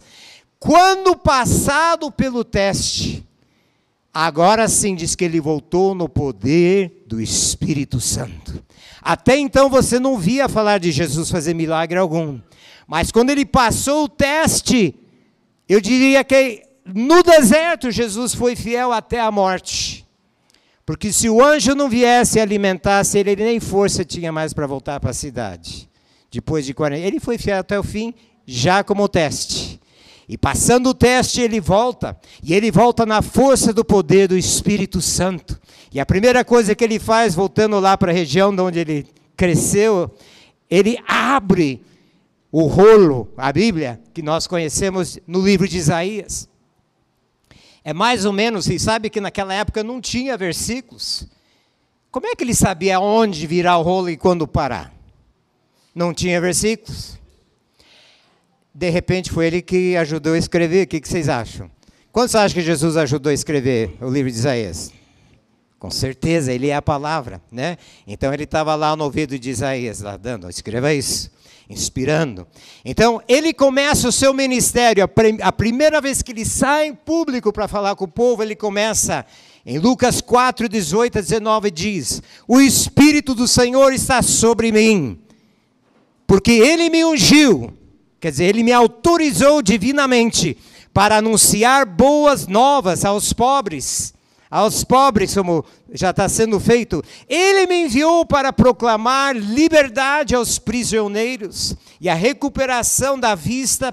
Quando 0.59 1.17
passado 1.17 2.11
pelo 2.11 2.43
teste, 2.43 3.25
agora 4.13 4.67
sim 4.67 4.95
diz 4.95 5.15
que 5.15 5.25
ele 5.25 5.39
voltou 5.39 5.95
no 5.95 6.07
poder 6.09 7.03
do 7.07 7.21
Espírito 7.21 7.99
Santo. 7.99 8.63
Até 9.01 9.37
então 9.37 9.69
você 9.69 9.99
não 9.99 10.17
via 10.17 10.47
falar 10.47 10.79
de 10.79 10.91
Jesus 10.91 11.29
fazer 11.29 11.53
milagre 11.53 11.97
algum. 11.97 12.39
Mas 12.87 13.11
quando 13.11 13.29
ele 13.29 13.45
passou 13.45 14.05
o 14.05 14.09
teste, 14.09 14.95
eu 15.67 15.79
diria 15.79 16.23
que 16.23 16.63
no 16.85 17.23
deserto, 17.23 17.91
Jesus 17.91 18.33
foi 18.33 18.55
fiel 18.55 18.91
até 18.91 19.19
a 19.19 19.31
morte. 19.31 20.05
Porque 20.85 21.11
se 21.13 21.29
o 21.29 21.43
anjo 21.43 21.75
não 21.75 21.89
viesse 21.89 22.37
e 22.37 22.41
alimentasse 22.41 23.17
ele, 23.17 23.31
ele 23.31 23.43
nem 23.43 23.59
força 23.59 24.03
tinha 24.03 24.31
mais 24.31 24.51
para 24.53 24.67
voltar 24.67 24.99
para 24.99 25.11
a 25.11 25.13
cidade. 25.13 25.89
Depois 26.29 26.65
de 26.65 26.73
40. 26.73 27.05
Ele 27.05 27.19
foi 27.19 27.37
fiel 27.37 27.59
até 27.59 27.79
o 27.79 27.83
fim, 27.83 28.13
já 28.45 28.83
como 28.83 29.07
teste. 29.07 29.79
E 30.31 30.37
passando 30.37 30.91
o 30.91 30.93
teste, 30.93 31.41
ele 31.41 31.59
volta. 31.59 32.17
E 32.41 32.53
ele 32.53 32.71
volta 32.71 33.05
na 33.05 33.21
força 33.21 33.73
do 33.73 33.83
poder 33.83 34.29
do 34.29 34.37
Espírito 34.37 35.01
Santo. 35.01 35.59
E 35.91 35.99
a 35.99 36.05
primeira 36.05 36.45
coisa 36.45 36.73
que 36.73 36.85
ele 36.85 36.99
faz, 36.99 37.35
voltando 37.35 37.77
lá 37.81 37.97
para 37.97 38.13
a 38.13 38.15
região 38.15 38.55
de 38.55 38.61
onde 38.61 38.79
ele 38.79 39.05
cresceu, 39.35 40.09
ele 40.69 40.97
abre 41.05 41.81
o 42.49 42.65
rolo, 42.67 43.27
a 43.35 43.51
Bíblia, 43.51 43.99
que 44.13 44.21
nós 44.21 44.47
conhecemos 44.47 45.19
no 45.27 45.41
livro 45.41 45.67
de 45.67 45.77
Isaías. 45.77 46.47
É 47.83 47.93
mais 47.93 48.23
ou 48.23 48.31
menos, 48.31 48.69
e 48.69 48.79
sabe 48.79 49.09
que 49.09 49.19
naquela 49.19 49.53
época 49.53 49.83
não 49.83 49.99
tinha 49.99 50.37
versículos. 50.37 51.27
Como 52.09 52.25
é 52.25 52.35
que 52.37 52.45
ele 52.45 52.55
sabia 52.55 53.01
onde 53.01 53.45
virar 53.45 53.77
o 53.79 53.81
rolo 53.81 54.09
e 54.09 54.15
quando 54.15 54.47
parar? 54.47 54.93
Não 55.93 56.13
tinha 56.13 56.39
versículos. 56.39 57.19
De 58.73 58.89
repente 58.89 59.31
foi 59.31 59.47
ele 59.47 59.61
que 59.61 59.95
ajudou 59.97 60.33
a 60.33 60.37
escrever. 60.37 60.85
O 60.85 60.87
que, 60.87 61.01
vocês 61.03 61.27
acham? 61.27 61.69
Quantos 62.11 62.35
acham 62.35 62.55
que 62.55 62.61
Jesus 62.61 62.97
ajudou 62.97 63.29
a 63.29 63.33
escrever 63.33 63.97
o 64.01 64.09
livro 64.09 64.31
de 64.31 64.37
Isaías? 64.37 64.91
Com 65.79 65.89
certeza, 65.89 66.53
ele 66.53 66.67
é 66.67 66.75
a 66.75 66.81
palavra, 66.81 67.41
né? 67.51 67.77
Então 68.05 68.33
ele 68.33 68.43
estava 68.43 68.75
lá 68.75 68.95
no 68.95 69.03
ouvido 69.03 69.37
de 69.37 69.49
Isaías, 69.49 70.01
lá 70.01 70.15
dando, 70.15 70.49
escreva 70.49 70.93
isso 70.93 71.31
inspirando. 71.71 72.45
Então, 72.83 73.21
ele 73.27 73.53
começa 73.53 74.07
o 74.07 74.11
seu 74.11 74.33
ministério, 74.33 75.03
a 75.41 75.51
primeira 75.51 76.01
vez 76.01 76.21
que 76.21 76.31
ele 76.31 76.45
sai 76.45 76.87
em 76.87 76.93
público 76.93 77.51
para 77.53 77.67
falar 77.67 77.95
com 77.95 78.05
o 78.05 78.09
povo, 78.09 78.43
ele 78.43 78.55
começa 78.55 79.25
em 79.65 79.79
Lucas 79.79 80.21
4, 80.21 80.67
18 80.67 81.19
a 81.19 81.21
19, 81.21 81.71
diz: 81.71 82.21
O 82.47 82.59
Espírito 82.59 83.33
do 83.33 83.47
Senhor 83.47 83.93
está 83.93 84.21
sobre 84.21 84.71
mim, 84.71 85.19
porque 86.27 86.51
ele 86.51 86.89
me 86.89 87.05
ungiu, 87.05 87.73
quer 88.21 88.31
dizer, 88.31 88.45
ele 88.45 88.63
me 88.63 88.71
autorizou 88.71 89.61
divinamente 89.61 90.55
para 90.93 91.17
anunciar 91.17 91.85
boas 91.85 92.45
novas 92.45 93.03
aos 93.03 93.33
pobres, 93.33 94.13
aos 94.49 94.83
pobres, 94.83 95.33
como 95.33 95.65
já 95.91 96.11
está 96.11 96.29
sendo 96.29 96.59
feito. 96.59 97.03
Ele 97.27 97.65
me 97.65 97.85
enviou 97.85 98.25
para 98.25 98.53
proclamar 98.53 99.35
liberdade 99.35 100.35
aos 100.35 100.59
prisioneiros 100.59 101.75
e 101.99 102.07
a 102.07 102.13
recuperação 102.13 103.19
da 103.19 103.33
vista 103.33 103.91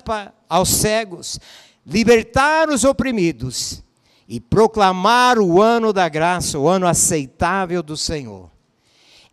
aos 0.48 0.68
cegos, 0.68 1.40
libertar 1.86 2.68
os 2.68 2.84
oprimidos 2.84 3.82
e 4.28 4.38
proclamar 4.38 5.38
o 5.38 5.62
ano 5.62 5.90
da 5.90 6.06
graça, 6.06 6.58
o 6.58 6.68
ano 6.68 6.86
aceitável 6.86 7.82
do 7.82 7.96
Senhor. 7.96 8.50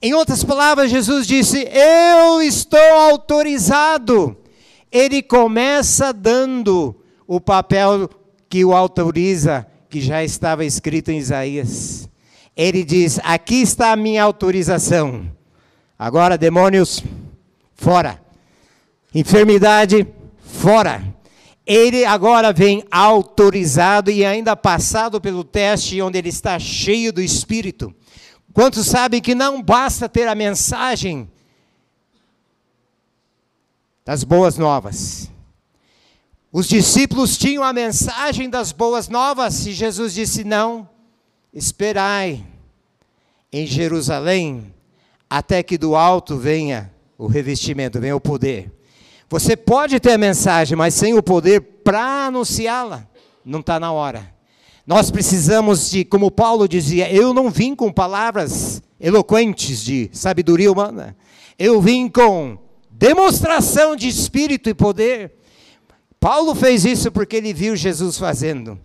Em 0.02 0.14
outras 0.14 0.44
palavras, 0.44 0.92
Jesus 0.92 1.25
disse: 1.28 1.68
Eu 1.70 2.42
estou 2.42 2.80
autorizado. 2.80 4.38
Ele 4.96 5.22
começa 5.22 6.14
dando 6.14 6.96
o 7.28 7.42
papel 7.42 8.10
que 8.48 8.64
o 8.64 8.74
autoriza, 8.74 9.68
que 9.90 10.00
já 10.00 10.24
estava 10.24 10.64
escrito 10.64 11.12
em 11.12 11.18
Isaías. 11.18 12.08
Ele 12.56 12.82
diz: 12.82 13.20
Aqui 13.22 13.56
está 13.62 13.92
a 13.92 13.98
minha 13.98 14.24
autorização. 14.24 15.30
Agora, 16.00 16.38
demônios, 16.38 17.04
fora. 17.74 18.22
Enfermidade, 19.14 20.08
fora. 20.40 21.04
Ele 21.68 22.06
agora 22.06 22.54
vem 22.54 22.82
autorizado 22.90 24.10
e 24.10 24.24
ainda 24.24 24.56
passado 24.56 25.20
pelo 25.20 25.44
teste, 25.44 26.02
onde 26.02 26.18
ele 26.18 26.30
está 26.30 26.58
cheio 26.58 27.12
do 27.12 27.22
Espírito. 27.22 27.94
Quantos 28.54 28.88
sabem 28.88 29.22
que 29.22 29.36
não 29.36 29.62
basta 29.62 30.08
ter 30.08 30.25
a 30.25 30.36
mensagem 30.36 31.30
das 34.05 34.24
boas 34.24 34.57
novas? 34.57 35.31
Os 36.51 36.69
discípulos 36.69 37.38
tinham 37.38 37.63
a 37.63 37.74
mensagem 37.74 38.50
das 38.50 38.71
boas 38.71 39.09
novas 39.09 39.65
e 39.65 39.74
Jesus 39.74 40.13
disse: 40.13 40.43
Não, 40.43 40.88
esperai 41.51 42.45
em 43.51 43.65
Jerusalém 43.65 44.74
até 45.29 45.63
que 45.63 45.77
do 45.77 45.95
alto 45.95 46.38
venha 46.38 46.93
o 47.17 47.27
revestimento, 47.27 48.00
venha 48.00 48.15
o 48.15 48.21
poder. 48.21 48.71
Você 49.27 49.57
pode 49.57 50.00
ter 50.00 50.13
a 50.13 50.17
mensagem, 50.17 50.77
mas 50.77 50.93
sem 50.93 51.13
o 51.15 51.24
poder 51.24 51.59
para 51.83 52.27
anunciá-la, 52.27 53.07
não 53.43 53.59
está 53.59 53.79
na 53.79 53.91
hora. 53.91 54.33
Nós 54.85 55.09
precisamos 55.09 55.89
de, 55.89 56.05
como 56.05 56.29
Paulo 56.29 56.67
dizia, 56.67 57.12
eu 57.12 57.33
não 57.33 57.50
vim 57.50 57.75
com 57.75 57.91
palavras 57.91 58.83
eloquentes 59.00 59.83
de 59.83 60.09
sabedoria 60.13 60.71
humana, 60.71 61.17
eu 61.57 61.81
vim 61.81 62.07
com 62.07 62.57
demonstração 62.98 63.96
de 63.96 64.08
espírito 64.08 64.70
e 64.70 64.74
poder. 64.74 65.34
Paulo 66.20 66.56
fez 66.56 66.86
isso 66.86 67.12
porque 67.12 67.36
ele 67.36 67.54
viu 67.54 67.75
Jesus 67.75 68.18
fazendo. 68.18 68.80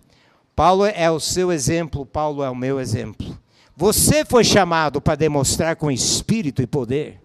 Paulo 0.55 0.85
é 0.85 1.09
o 1.09 1.19
seu 1.19 1.51
exemplo, 1.51 2.05
Paulo 2.05 2.43
é 2.43 2.49
o 2.49 2.55
meu 2.55 2.79
exemplo. 2.79 3.37
Você 3.75 4.25
foi 4.25 4.43
chamado 4.43 5.01
para 5.01 5.15
demonstrar 5.15 5.75
com 5.75 5.89
espírito 5.89 6.61
e 6.61 6.67
poder. 6.67 7.19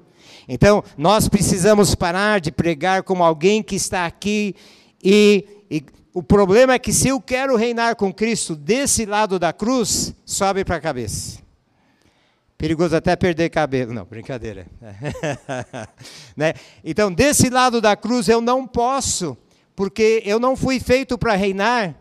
Então, 0.49 0.83
nós 0.97 1.29
precisamos 1.29 1.95
parar 1.95 2.41
de 2.41 2.53
pregar 2.53 3.03
como 3.03 3.25
alguém 3.25 3.63
que 3.63 3.75
está 3.75 4.07
aqui 4.07 4.55
e, 5.03 5.45
e 5.69 5.85
o 6.15 6.23
problema 6.23 6.75
é 6.75 6.79
que 6.79 6.93
se 6.93 7.09
eu 7.09 7.21
quero 7.21 7.57
reinar 7.57 7.97
com 7.97 8.15
Cristo 8.15 8.55
desse 8.55 9.05
lado 9.05 9.39
da 9.39 9.53
cruz, 9.53 10.15
sobe 10.25 10.65
para 10.65 10.77
a 10.77 10.81
cabeça. 10.81 11.46
Perigoso 12.59 12.97
até 12.97 13.15
perder 13.15 13.51
cabelo. 13.51 13.93
Não, 13.93 14.05
brincadeira. 14.05 14.67
né? 16.37 16.55
Então, 16.83 17.13
desse 17.13 17.51
lado 17.51 17.81
da 17.81 17.95
cruz 17.95 18.29
eu 18.29 18.41
não 18.41 18.67
posso, 18.67 19.37
porque 19.75 20.23
eu 20.25 20.41
não 20.41 20.57
fui 20.57 20.81
feito 20.81 21.19
para 21.19 21.35
reinar, 21.35 21.95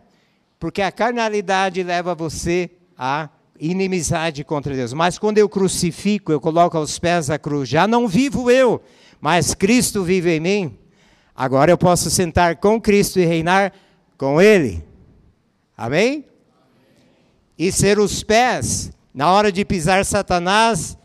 porque 0.57 0.81
a 0.81 0.91
carnalidade 0.91 1.83
leva 1.83 2.15
você 2.15 2.71
a 2.97 3.29
inimizade 3.59 4.43
contra 4.43 4.73
Deus. 4.73 4.93
Mas 4.93 5.19
quando 5.19 5.37
eu 5.37 5.49
crucifico, 5.49 6.31
eu 6.31 6.39
coloco 6.39 6.77
aos 6.77 6.97
pés 6.99 7.27
da 7.27 7.37
cruz, 7.37 7.67
já 7.67 7.85
não 7.85 8.07
vivo 8.07 8.49
eu, 8.49 8.81
mas 9.19 9.53
Cristo 9.53 10.03
vive 10.03 10.35
em 10.35 10.39
mim. 10.39 10.77
Agora 11.35 11.69
eu 11.69 11.77
posso 11.77 12.09
sentar 12.09 12.55
com 12.57 12.79
Cristo 12.79 13.19
e 13.19 13.25
reinar 13.25 13.73
com 14.17 14.41
Ele. 14.41 14.83
Amém? 15.77 16.25
E 17.57 17.71
ser 17.71 17.99
os 17.99 18.23
pés, 18.23 18.91
na 19.15 19.31
hora 19.31 19.49
de 19.49 19.63
pisar 19.63 20.03
Satanás, 20.03 20.97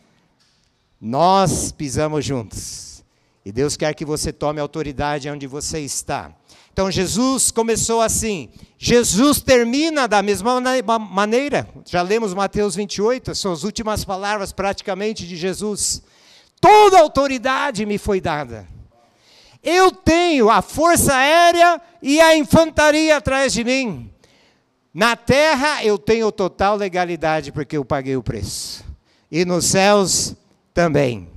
nós 1.00 1.70
pisamos 1.70 2.24
juntos. 2.24 3.04
E 3.44 3.52
Deus 3.52 3.76
quer 3.76 3.94
que 3.94 4.04
você 4.04 4.32
tome 4.32 4.60
autoridade 4.60 5.30
onde 5.30 5.46
você 5.46 5.78
está. 5.78 6.34
Então 6.72 6.90
Jesus 6.90 7.52
começou 7.52 8.02
assim. 8.02 8.50
Jesus 8.76 9.40
termina 9.40 10.08
da 10.08 10.22
mesma 10.22 10.58
maneira. 10.98 11.68
Já 11.86 12.02
lemos 12.02 12.34
Mateus 12.34 12.74
28, 12.74 13.32
são 13.32 13.52
as 13.52 13.62
últimas 13.62 14.04
palavras 14.04 14.52
praticamente 14.52 15.24
de 15.24 15.36
Jesus. 15.36 16.02
Toda 16.60 16.98
autoridade 16.98 17.86
me 17.86 17.96
foi 17.96 18.20
dada. 18.20 18.66
Eu 19.62 19.92
tenho 19.92 20.50
a 20.50 20.60
força 20.60 21.14
aérea 21.14 21.80
e 22.02 22.20
a 22.20 22.36
infantaria 22.36 23.16
atrás 23.16 23.52
de 23.52 23.62
mim. 23.62 24.09
Na 24.92 25.16
terra 25.16 25.84
eu 25.84 25.98
tenho 25.98 26.32
total 26.32 26.76
legalidade 26.76 27.52
porque 27.52 27.76
eu 27.76 27.84
paguei 27.84 28.16
o 28.16 28.22
preço. 28.22 28.84
E 29.30 29.44
nos 29.44 29.66
céus 29.66 30.34
também. 30.74 31.28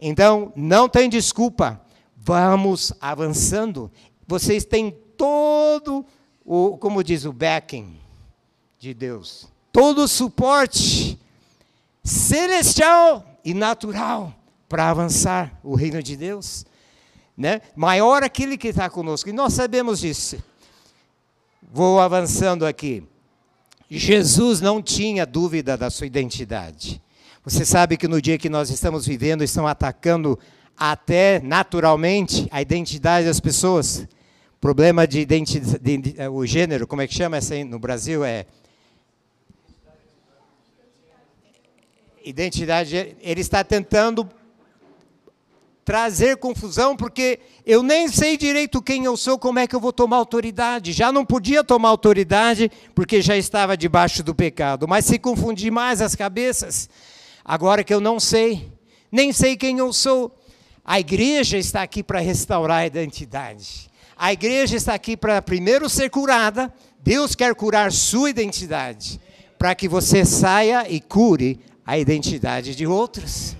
Então, 0.00 0.52
não 0.54 0.88
tem 0.88 1.08
desculpa. 1.08 1.80
Vamos 2.16 2.92
avançando 3.00 3.90
vocês 4.30 4.64
têm 4.64 4.96
todo 5.16 6.06
o, 6.44 6.78
como 6.78 7.02
diz 7.02 7.24
o 7.24 7.32
backing 7.32 7.98
de 8.78 8.94
Deus, 8.94 9.48
todo 9.72 10.04
o 10.04 10.08
suporte 10.08 11.18
celestial 12.04 13.26
e 13.44 13.52
natural 13.52 14.32
para 14.68 14.88
avançar 14.88 15.58
o 15.64 15.74
reino 15.74 16.00
de 16.00 16.16
Deus. 16.16 16.64
Né? 17.36 17.60
Maior 17.74 18.22
aquele 18.22 18.56
que 18.56 18.68
está 18.68 18.88
conosco, 18.88 19.28
e 19.28 19.32
nós 19.32 19.52
sabemos 19.52 19.98
disso. 19.98 20.40
Vou 21.72 22.00
avançando 22.00 22.66
aqui. 22.66 23.04
Jesus 23.88 24.60
não 24.60 24.82
tinha 24.82 25.24
dúvida 25.24 25.76
da 25.76 25.88
sua 25.88 26.04
identidade. 26.04 27.00
Você 27.44 27.64
sabe 27.64 27.96
que 27.96 28.08
no 28.08 28.20
dia 28.20 28.36
que 28.36 28.48
nós 28.48 28.70
estamos 28.70 29.06
vivendo, 29.06 29.44
estão 29.44 29.68
atacando 29.68 30.36
até 30.76 31.38
naturalmente 31.38 32.48
a 32.50 32.60
identidade 32.60 33.28
das 33.28 33.38
pessoas. 33.38 34.04
Problema 34.60 35.06
de 35.06 35.20
identidade, 35.20 36.14
é, 36.16 36.28
o 36.28 36.44
gênero, 36.44 36.88
como 36.88 37.02
é 37.02 37.06
que 37.06 37.14
chama 37.14 37.36
essa 37.36 37.54
no 37.64 37.78
Brasil? 37.78 38.24
É 38.24 38.46
identidade. 42.24 43.16
Ele 43.20 43.40
está 43.40 43.62
tentando 43.62 44.28
trazer 45.84 46.36
confusão, 46.36 46.96
porque 46.96 47.40
eu 47.66 47.82
nem 47.82 48.08
sei 48.08 48.36
direito 48.36 48.82
quem 48.82 49.04
eu 49.04 49.16
sou, 49.16 49.38
como 49.38 49.58
é 49.58 49.66
que 49.66 49.74
eu 49.74 49.80
vou 49.80 49.92
tomar 49.92 50.16
autoridade. 50.16 50.92
Já 50.92 51.10
não 51.10 51.24
podia 51.24 51.64
tomar 51.64 51.88
autoridade, 51.88 52.70
porque 52.94 53.20
já 53.22 53.36
estava 53.36 53.76
debaixo 53.76 54.22
do 54.22 54.34
pecado, 54.34 54.86
mas 54.86 55.04
se 55.04 55.18
confundir 55.18 55.70
mais 55.70 56.00
as 56.00 56.14
cabeças. 56.14 56.88
Agora 57.44 57.82
que 57.82 57.92
eu 57.92 58.00
não 58.00 58.20
sei, 58.20 58.70
nem 59.10 59.32
sei 59.32 59.56
quem 59.56 59.78
eu 59.78 59.92
sou, 59.92 60.34
a 60.84 61.00
igreja 61.00 61.56
está 61.56 61.82
aqui 61.82 62.02
para 62.02 62.20
restaurar 62.20 62.78
a 62.78 62.86
identidade. 62.86 63.90
A 64.16 64.32
igreja 64.32 64.76
está 64.76 64.94
aqui 64.94 65.16
para 65.16 65.40
primeiro 65.40 65.88
ser 65.88 66.10
curada. 66.10 66.72
Deus 67.02 67.34
quer 67.34 67.54
curar 67.54 67.90
sua 67.90 68.28
identidade, 68.28 69.18
para 69.58 69.74
que 69.74 69.88
você 69.88 70.24
saia 70.24 70.86
e 70.90 71.00
cure 71.00 71.58
a 71.86 71.98
identidade 71.98 72.76
de 72.76 72.86
outros. 72.86 73.56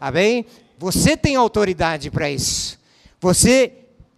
Amém? 0.00 0.46
Você 0.80 1.14
tem 1.14 1.36
autoridade 1.36 2.10
para 2.10 2.30
isso. 2.30 2.78
Você 3.20 3.70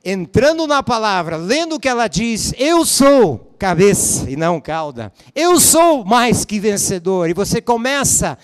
entrando 0.04 0.64
na 0.64 0.80
palavra, 0.80 1.36
lendo 1.36 1.74
o 1.74 1.80
que 1.80 1.88
ela 1.88 2.06
diz, 2.06 2.54
eu 2.56 2.86
sou 2.86 3.52
cabeça 3.58 4.30
e 4.30 4.36
não 4.36 4.60
cauda. 4.60 5.12
Eu 5.34 5.58
sou 5.58 6.04
mais 6.04 6.44
que 6.44 6.60
vencedor. 6.60 7.28
E 7.28 7.34
você 7.34 7.60
começa 7.60 8.38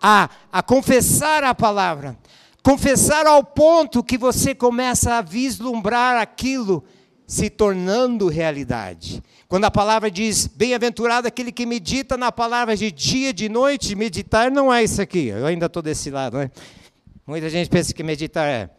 a, 0.00 0.30
a 0.50 0.62
confessar 0.62 1.44
a 1.44 1.54
palavra. 1.54 2.16
Confessar 2.62 3.26
ao 3.26 3.44
ponto 3.44 4.02
que 4.02 4.16
você 4.16 4.54
começa 4.54 5.16
a 5.16 5.20
vislumbrar 5.22 6.18
aquilo 6.18 6.82
se 7.26 7.50
tornando 7.50 8.28
realidade. 8.28 9.22
Quando 9.46 9.66
a 9.66 9.70
palavra 9.70 10.10
diz, 10.10 10.46
bem-aventurado 10.46 11.28
aquele 11.28 11.52
que 11.52 11.66
medita 11.66 12.16
na 12.16 12.32
palavra 12.32 12.74
de 12.74 12.90
dia 12.90 13.28
e 13.28 13.32
de 13.34 13.50
noite, 13.50 13.94
meditar 13.94 14.50
não 14.50 14.72
é 14.72 14.82
isso 14.82 15.02
aqui, 15.02 15.26
eu 15.26 15.44
ainda 15.44 15.66
estou 15.66 15.82
desse 15.82 16.10
lado, 16.10 16.38
né? 16.38 16.50
Muita 17.28 17.50
gente 17.50 17.68
pensa 17.68 17.92
que 17.92 18.02
meditar 18.02 18.48
é. 18.48 18.70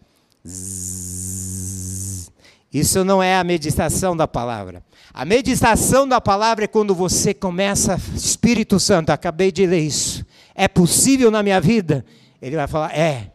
Isso 2.74 3.06
não 3.06 3.22
é 3.22 3.38
a 3.38 3.44
meditação 3.44 4.18
da 4.18 4.28
palavra. 4.28 4.84
A 5.14 5.24
meditação 5.24 6.08
da 6.08 6.20
palavra 6.20 6.66
é 6.66 6.68
quando 6.68 6.96
você 6.96 7.32
começa, 7.32 8.02
Espírito 8.16 8.80
Santo, 8.80 9.12
acabei 9.12 9.52
de 9.52 9.68
ler 9.68 9.82
isso. 9.82 10.26
É 10.56 10.68
possível 10.68 11.30
na 11.30 11.44
minha 11.44 11.62
vida? 11.62 12.04
Ele 12.42 12.56
vai 12.56 12.68
falar, 12.68 12.92
é. 12.98 13.32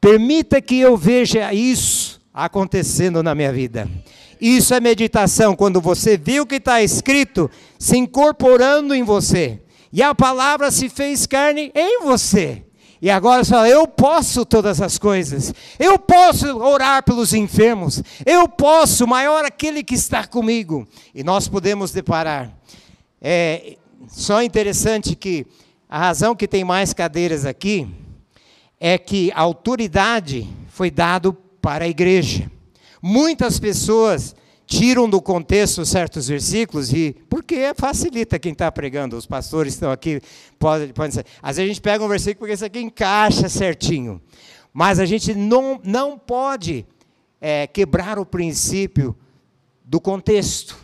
Permita 0.00 0.62
que 0.62 0.80
eu 0.80 0.96
veja 0.96 1.52
isso 1.52 2.18
acontecendo 2.32 3.22
na 3.22 3.34
minha 3.34 3.52
vida. 3.52 3.86
Isso 4.40 4.72
é 4.72 4.80
meditação, 4.80 5.54
quando 5.54 5.78
você 5.78 6.16
viu 6.16 6.44
o 6.44 6.46
que 6.46 6.54
está 6.54 6.82
escrito 6.82 7.50
se 7.78 7.98
incorporando 7.98 8.94
em 8.94 9.02
você. 9.02 9.60
E 9.92 10.02
a 10.02 10.14
palavra 10.14 10.70
se 10.70 10.88
fez 10.88 11.26
carne 11.26 11.70
em 11.74 12.02
você. 12.02 12.64
E 13.02 13.10
agora 13.10 13.44
fala, 13.44 13.68
eu 13.68 13.84
posso 13.88 14.46
todas 14.46 14.80
as 14.80 14.96
coisas. 14.96 15.52
Eu 15.76 15.98
posso 15.98 16.56
orar 16.58 17.02
pelos 17.02 17.34
enfermos. 17.34 18.00
Eu 18.24 18.48
posso, 18.48 19.08
maior 19.08 19.44
aquele 19.44 19.82
que 19.82 19.96
está 19.96 20.24
comigo. 20.24 20.86
E 21.12 21.24
nós 21.24 21.48
podemos 21.48 21.90
deparar. 21.90 22.56
É 23.20 23.76
só 24.06 24.40
interessante 24.40 25.16
que 25.16 25.44
a 25.88 25.98
razão 25.98 26.36
que 26.36 26.46
tem 26.46 26.62
mais 26.62 26.92
cadeiras 26.92 27.44
aqui 27.44 27.88
é 28.78 28.96
que 28.96 29.32
a 29.34 29.40
autoridade 29.40 30.48
foi 30.68 30.88
dado 30.88 31.32
para 31.60 31.86
a 31.86 31.88
igreja. 31.88 32.48
Muitas 33.02 33.58
pessoas 33.58 34.32
tiram 34.72 35.08
do 35.08 35.20
contexto 35.20 35.84
certos 35.84 36.28
versículos 36.28 36.92
e 36.94 37.14
porque 37.28 37.72
facilita 37.76 38.38
quem 38.38 38.52
está 38.52 38.72
pregando. 38.72 39.16
Os 39.16 39.26
pastores 39.26 39.74
estão 39.74 39.92
aqui, 39.92 40.20
podem, 40.58 40.88
podem 40.88 41.12
ser. 41.12 41.26
Às 41.42 41.56
vezes 41.56 41.70
a 41.70 41.74
gente 41.74 41.82
pega 41.82 42.02
um 42.02 42.08
versículo 42.08 42.38
porque 42.38 42.54
isso 42.54 42.64
aqui 42.64 42.80
encaixa 42.80 43.50
certinho. 43.50 44.20
Mas 44.72 44.98
a 44.98 45.04
gente 45.04 45.34
não, 45.34 45.78
não 45.84 46.18
pode 46.18 46.86
é, 47.38 47.66
quebrar 47.66 48.18
o 48.18 48.24
princípio 48.24 49.14
do 49.84 50.00
contexto. 50.00 50.78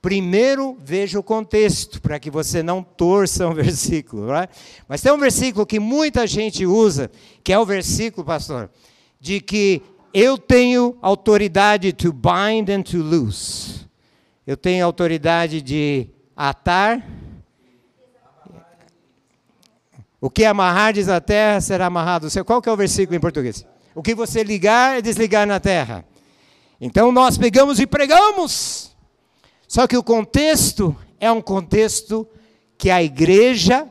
Primeiro 0.00 0.78
veja 0.82 1.18
o 1.18 1.22
contexto, 1.22 2.00
para 2.00 2.18
que 2.18 2.30
você 2.30 2.62
não 2.62 2.82
torça 2.82 3.46
um 3.46 3.52
versículo. 3.54 4.26
Right? 4.26 4.48
Mas 4.88 5.02
tem 5.02 5.12
um 5.12 5.18
versículo 5.18 5.66
que 5.66 5.78
muita 5.78 6.26
gente 6.26 6.64
usa, 6.64 7.10
que 7.42 7.52
é 7.52 7.58
o 7.58 7.66
versículo, 7.66 8.24
pastor, 8.24 8.70
de 9.20 9.38
que 9.38 9.82
eu 10.14 10.38
tenho 10.38 10.96
autoridade 11.02 11.92
to 11.92 12.12
bind 12.12 12.70
and 12.70 12.82
to 12.82 12.98
loose. 12.98 13.84
Eu 14.46 14.56
tenho 14.56 14.86
autoridade 14.86 15.60
de 15.60 16.08
atar. 16.36 17.04
O 20.20 20.30
que 20.30 20.44
amarrar 20.44 20.92
diz 20.92 21.08
a 21.08 21.20
terra 21.20 21.60
será 21.60 21.86
amarrado. 21.86 22.28
Qual 22.44 22.62
que 22.62 22.68
é 22.68 22.72
o 22.72 22.76
versículo 22.76 23.16
em 23.16 23.20
português? 23.20 23.66
O 23.92 24.02
que 24.02 24.14
você 24.14 24.44
ligar 24.44 24.98
é 24.98 25.02
desligar 25.02 25.48
na 25.48 25.58
terra. 25.58 26.04
Então 26.80 27.10
nós 27.10 27.36
pegamos 27.36 27.80
e 27.80 27.86
pregamos. 27.86 28.94
Só 29.66 29.88
que 29.88 29.96
o 29.96 30.02
contexto 30.02 30.96
é 31.18 31.30
um 31.32 31.42
contexto 31.42 32.24
que 32.78 32.88
a 32.88 33.02
igreja 33.02 33.88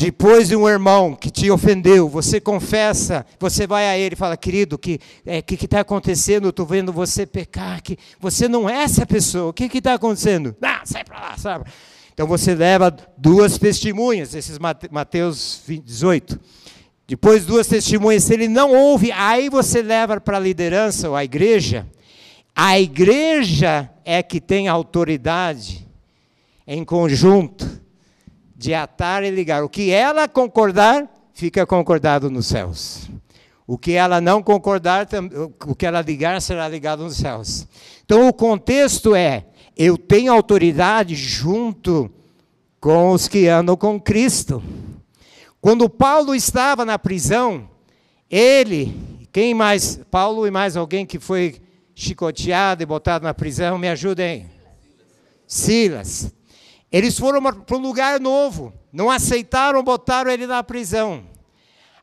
depois 0.00 0.48
de 0.48 0.56
um 0.56 0.66
irmão 0.66 1.14
que 1.14 1.30
te 1.30 1.50
ofendeu, 1.50 2.08
você 2.08 2.40
confessa, 2.40 3.26
você 3.38 3.66
vai 3.66 3.86
a 3.86 3.98
ele 3.98 4.14
e 4.14 4.16
fala, 4.16 4.34
querido, 4.34 4.76
o 4.76 4.78
que 4.78 4.98
é, 5.26 5.42
que 5.42 5.62
está 5.62 5.80
acontecendo? 5.80 6.48
Estou 6.48 6.64
vendo 6.64 6.90
você 6.90 7.26
pecar, 7.26 7.82
que 7.82 7.98
você 8.18 8.48
não 8.48 8.66
é 8.66 8.84
essa 8.84 9.04
pessoa, 9.04 9.50
o 9.50 9.52
que 9.52 9.64
está 9.64 9.92
acontecendo? 9.92 10.56
Ah, 10.62 10.80
sai 10.86 11.04
para 11.04 11.20
lá, 11.20 11.36
sabe? 11.36 11.70
Então 12.14 12.26
você 12.26 12.54
leva 12.54 12.96
duas 13.18 13.58
testemunhas, 13.58 14.34
esses 14.34 14.58
Mateus 14.90 15.62
18. 15.68 16.40
Depois 17.06 17.44
duas 17.44 17.66
testemunhas, 17.66 18.24
se 18.24 18.32
ele 18.32 18.48
não 18.48 18.74
ouve, 18.74 19.12
aí 19.12 19.50
você 19.50 19.82
leva 19.82 20.18
para 20.18 20.38
a 20.38 20.40
liderança 20.40 21.10
ou 21.10 21.14
a 21.14 21.22
igreja. 21.24 21.86
A 22.56 22.80
igreja 22.80 23.90
é 24.02 24.22
que 24.22 24.40
tem 24.40 24.66
autoridade 24.66 25.86
em 26.66 26.86
conjunto 26.86 27.80
de 28.60 28.74
atar 28.74 29.24
e 29.24 29.30
ligar. 29.30 29.64
O 29.64 29.70
que 29.70 29.90
ela 29.90 30.28
concordar, 30.28 31.08
fica 31.32 31.64
concordado 31.64 32.28
nos 32.28 32.46
céus. 32.46 33.08
O 33.66 33.78
que 33.78 33.92
ela 33.92 34.20
não 34.20 34.42
concordar, 34.42 35.08
o 35.66 35.74
que 35.74 35.86
ela 35.86 36.02
ligar, 36.02 36.42
será 36.42 36.68
ligado 36.68 37.02
nos 37.02 37.16
céus. 37.16 37.66
Então 38.04 38.28
o 38.28 38.34
contexto 38.34 39.14
é: 39.14 39.46
eu 39.74 39.96
tenho 39.96 40.30
autoridade 40.30 41.14
junto 41.14 42.10
com 42.78 43.12
os 43.12 43.26
que 43.26 43.48
andam 43.48 43.78
com 43.78 43.98
Cristo. 43.98 44.62
Quando 45.58 45.88
Paulo 45.88 46.34
estava 46.34 46.84
na 46.84 46.98
prisão, 46.98 47.66
ele, 48.28 48.94
quem 49.32 49.54
mais? 49.54 49.98
Paulo 50.10 50.46
e 50.46 50.50
mais 50.50 50.76
alguém 50.76 51.06
que 51.06 51.18
foi 51.18 51.62
chicoteado 51.94 52.82
e 52.82 52.86
botado 52.86 53.24
na 53.24 53.32
prisão, 53.32 53.78
me 53.78 53.88
ajudem. 53.88 54.50
Silas. 55.46 56.30
Eles 56.92 57.18
foram 57.18 57.40
para 57.42 57.76
um 57.76 57.80
lugar 57.80 58.18
novo, 58.18 58.72
não 58.92 59.10
aceitaram, 59.10 59.82
botaram 59.82 60.30
ele 60.30 60.46
na 60.46 60.62
prisão. 60.62 61.24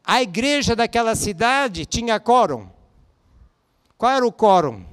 A 0.04 0.22
igreja 0.22 0.76
daquela 0.76 1.16
cidade 1.16 1.86
tinha 1.86 2.20
quórum. 2.20 2.70
Qual 3.98 4.12
era 4.12 4.26
o 4.26 4.32
quórum? 4.32 4.86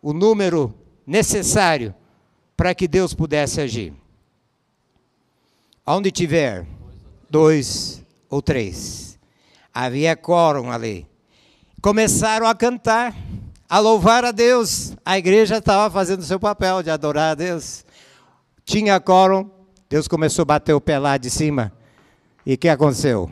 O 0.00 0.14
número 0.14 0.74
necessário 1.06 1.94
para 2.56 2.74
que 2.74 2.88
Deus 2.88 3.12
pudesse 3.12 3.60
agir. 3.60 3.92
Onde 5.86 6.10
tiver 6.10 6.66
dois 7.28 8.02
ou 8.30 8.40
três, 8.40 9.18
havia 9.72 10.16
quórum 10.16 10.70
ali. 10.70 11.06
Começaram 11.82 12.46
a 12.46 12.54
cantar, 12.54 13.14
a 13.68 13.78
louvar 13.78 14.24
a 14.24 14.30
Deus. 14.30 14.94
A 15.04 15.18
igreja 15.18 15.58
estava 15.58 15.92
fazendo 15.92 16.22
seu 16.22 16.40
papel 16.40 16.82
de 16.82 16.88
adorar 16.88 17.32
a 17.32 17.34
Deus. 17.34 17.84
Tinha 18.64 18.98
quórum, 18.98 19.50
Deus 19.90 20.08
começou 20.08 20.42
a 20.42 20.46
bater 20.46 20.72
o 20.72 20.80
pé 20.80 20.98
lá 20.98 21.16
de 21.18 21.28
cima. 21.28 21.72
E 22.46 22.54
o 22.54 22.58
que 22.58 22.68
aconteceu? 22.68 23.30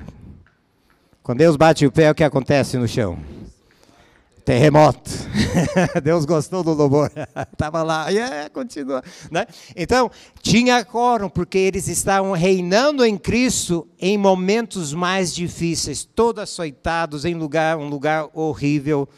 Quando 1.23 1.39
Deus 1.39 1.57
bate 1.57 1.87
o 1.87 1.93
pé, 1.93 2.11
o 2.11 2.15
que 2.15 2.23
acontece 2.23 2.77
no 2.77 2.87
chão? 2.87 3.19
Terremoto. 4.45 5.11
Deus 6.03 6.25
gostou 6.25 6.63
do 6.63 6.73
louvor. 6.73 7.11
Estava 7.53 7.83
lá, 7.83 8.09
yeah, 8.09 8.51
continua. 8.51 9.03
Né? 9.31 9.47
Então, 9.77 10.11
tinha 10.43 10.85
quórum, 10.85 11.29
porque 11.29 11.59
eles 11.59 11.89
estavam 11.89 12.33
reinando 12.33 13.05
em 13.05 13.17
Cristo 13.17 13.87
em 13.99 14.19
momentos 14.19 14.93
mais 14.93 15.35
difíceis, 15.35 16.05
todos 16.05 16.43
açoitados 16.43 17.25
em 17.25 17.35
lugar, 17.35 17.79
um 17.79 17.89
lugar 17.89 18.29
horrível 18.35 19.09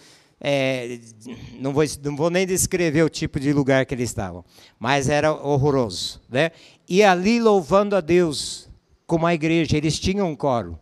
é, 0.47 0.99
não, 1.59 1.73
vou, 1.73 1.83
não 2.03 2.15
vou 2.15 2.29
nem 2.29 2.47
descrever 2.47 3.03
o 3.03 3.09
tipo 3.09 3.41
de 3.41 3.51
lugar 3.51 3.87
que 3.87 3.95
eles 3.95 4.11
estavam, 4.11 4.45
mas 4.79 5.09
era 5.09 5.33
horroroso. 5.33 6.21
Né? 6.29 6.51
E 6.87 7.03
ali 7.03 7.41
louvando 7.41 7.97
a 7.97 8.03
Deus, 8.03 8.69
como 9.07 9.27
a 9.27 9.33
igreja, 9.33 9.75
eles 9.75 9.99
tinham 9.99 10.29
um 10.29 10.37
coro. 10.37 10.79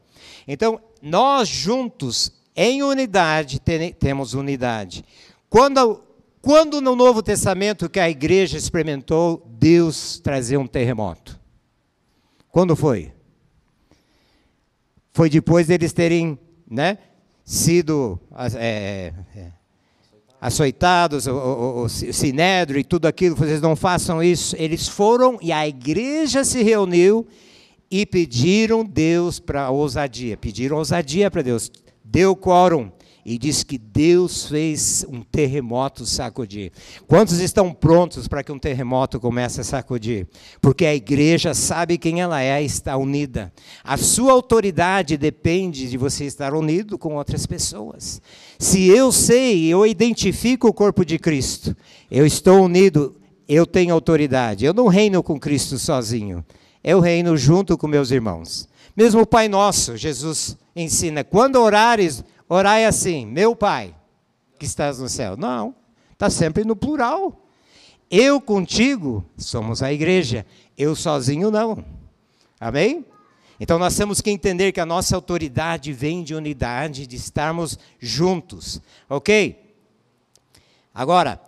Então, 0.48 0.80
nós 1.00 1.48
juntos, 1.48 2.32
em 2.56 2.82
unidade, 2.82 3.60
temos 4.00 4.34
unidade. 4.34 5.04
Quando, 5.48 6.02
quando 6.40 6.80
no 6.80 6.96
Novo 6.96 7.22
Testamento 7.22 7.88
que 7.88 8.00
a 8.00 8.10
igreja 8.10 8.58
experimentou 8.58 9.46
Deus 9.46 10.18
trazer 10.18 10.56
um 10.56 10.66
terremoto? 10.66 11.38
Quando 12.50 12.74
foi? 12.74 13.12
Foi 15.12 15.30
depois 15.30 15.68
deles 15.68 15.92
terem 15.92 16.36
né, 16.68 16.98
sido 17.52 18.18
é, 18.54 19.12
é, 19.36 19.44
açoitados, 20.40 21.26
o, 21.26 21.34
o, 21.34 21.82
o 21.82 21.88
sinédrio 21.88 22.80
e 22.80 22.84
tudo 22.84 23.04
aquilo, 23.04 23.36
vocês 23.36 23.60
não 23.60 23.76
façam 23.76 24.22
isso. 24.22 24.56
Eles 24.58 24.88
foram 24.88 25.38
e 25.42 25.52
a 25.52 25.68
igreja 25.68 26.44
se 26.44 26.62
reuniu 26.62 27.26
e 27.90 28.06
pediram 28.06 28.82
Deus 28.82 29.38
para 29.38 29.68
ousadia, 29.68 30.34
pediram 30.34 30.78
ousadia 30.78 31.30
para 31.30 31.42
Deus. 31.42 31.70
Deu 32.04 32.36
quórum 32.36 32.90
e 33.24 33.38
diz 33.38 33.62
que 33.62 33.78
Deus 33.78 34.46
fez 34.46 35.06
um 35.08 35.22
terremoto 35.22 36.04
sacudir. 36.04 36.72
Quantos 37.06 37.38
estão 37.38 37.72
prontos 37.72 38.26
para 38.26 38.42
que 38.42 38.50
um 38.50 38.58
terremoto 38.58 39.20
comece 39.20 39.60
a 39.60 39.64
sacudir? 39.64 40.26
Porque 40.60 40.84
a 40.84 40.94
igreja 40.94 41.54
sabe 41.54 41.98
quem 41.98 42.20
ela 42.20 42.42
é 42.42 42.62
está 42.62 42.96
unida. 42.96 43.52
A 43.84 43.96
sua 43.96 44.32
autoridade 44.32 45.16
depende 45.16 45.88
de 45.88 45.96
você 45.96 46.24
estar 46.24 46.52
unido 46.52 46.98
com 46.98 47.14
outras 47.14 47.46
pessoas. 47.46 48.20
Se 48.58 48.88
eu 48.88 49.12
sei, 49.12 49.66
eu 49.66 49.86
identifico 49.86 50.66
o 50.66 50.74
corpo 50.74 51.04
de 51.04 51.18
Cristo, 51.18 51.76
eu 52.10 52.26
estou 52.26 52.64
unido, 52.64 53.16
eu 53.48 53.64
tenho 53.66 53.94
autoridade. 53.94 54.64
Eu 54.64 54.74
não 54.74 54.88
reino 54.88 55.22
com 55.22 55.38
Cristo 55.38 55.78
sozinho. 55.78 56.44
Eu 56.82 56.98
reino 56.98 57.36
junto 57.36 57.78
com 57.78 57.86
meus 57.86 58.10
irmãos. 58.10 58.68
Mesmo 58.96 59.20
o 59.20 59.26
Pai 59.26 59.48
Nosso, 59.48 59.96
Jesus 59.96 60.56
ensina: 60.74 61.22
quando 61.24 61.56
orares, 61.56 62.24
Orai 62.54 62.84
assim, 62.84 63.24
meu 63.24 63.56
Pai, 63.56 63.94
que 64.58 64.66
estás 64.66 64.98
no 64.98 65.08
céu. 65.08 65.38
Não, 65.38 65.74
está 66.12 66.28
sempre 66.28 66.64
no 66.64 66.76
plural. 66.76 67.46
Eu 68.10 68.42
contigo 68.42 69.24
somos 69.38 69.82
a 69.82 69.90
igreja, 69.90 70.44
eu 70.76 70.94
sozinho 70.94 71.50
não. 71.50 71.82
Amém? 72.60 73.06
Então 73.58 73.78
nós 73.78 73.96
temos 73.96 74.20
que 74.20 74.30
entender 74.30 74.70
que 74.70 74.80
a 74.80 74.84
nossa 74.84 75.16
autoridade 75.16 75.94
vem 75.94 76.22
de 76.22 76.34
unidade, 76.34 77.06
de 77.06 77.16
estarmos 77.16 77.78
juntos. 77.98 78.82
Ok? 79.08 79.74
Agora, 80.94 81.40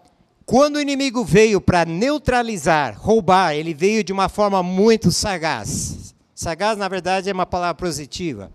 quando 0.46 0.76
o 0.76 0.80
inimigo 0.80 1.22
veio 1.22 1.60
para 1.60 1.84
neutralizar, 1.84 2.98
roubar, 2.98 3.54
ele 3.54 3.74
veio 3.74 4.02
de 4.02 4.10
uma 4.10 4.30
forma 4.30 4.62
muito 4.62 5.12
sagaz. 5.12 6.14
Sagaz, 6.34 6.78
na 6.78 6.88
verdade, 6.88 7.28
é 7.28 7.32
uma 7.34 7.44
palavra 7.44 7.74
positiva 7.74 8.50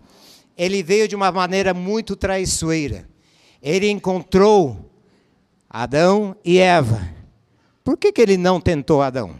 ele 0.56 0.82
veio 0.82 1.08
de 1.08 1.16
uma 1.16 1.30
maneira 1.32 1.72
muito 1.72 2.14
traiçoeira. 2.16 3.08
Ele 3.62 3.90
encontrou 3.90 4.90
Adão 5.68 6.34
e 6.44 6.58
Eva 6.58 7.14
Por 7.84 7.96
que, 7.96 8.12
que 8.12 8.20
ele 8.20 8.36
não 8.36 8.60
tentou 8.60 9.02
Adão? 9.02 9.36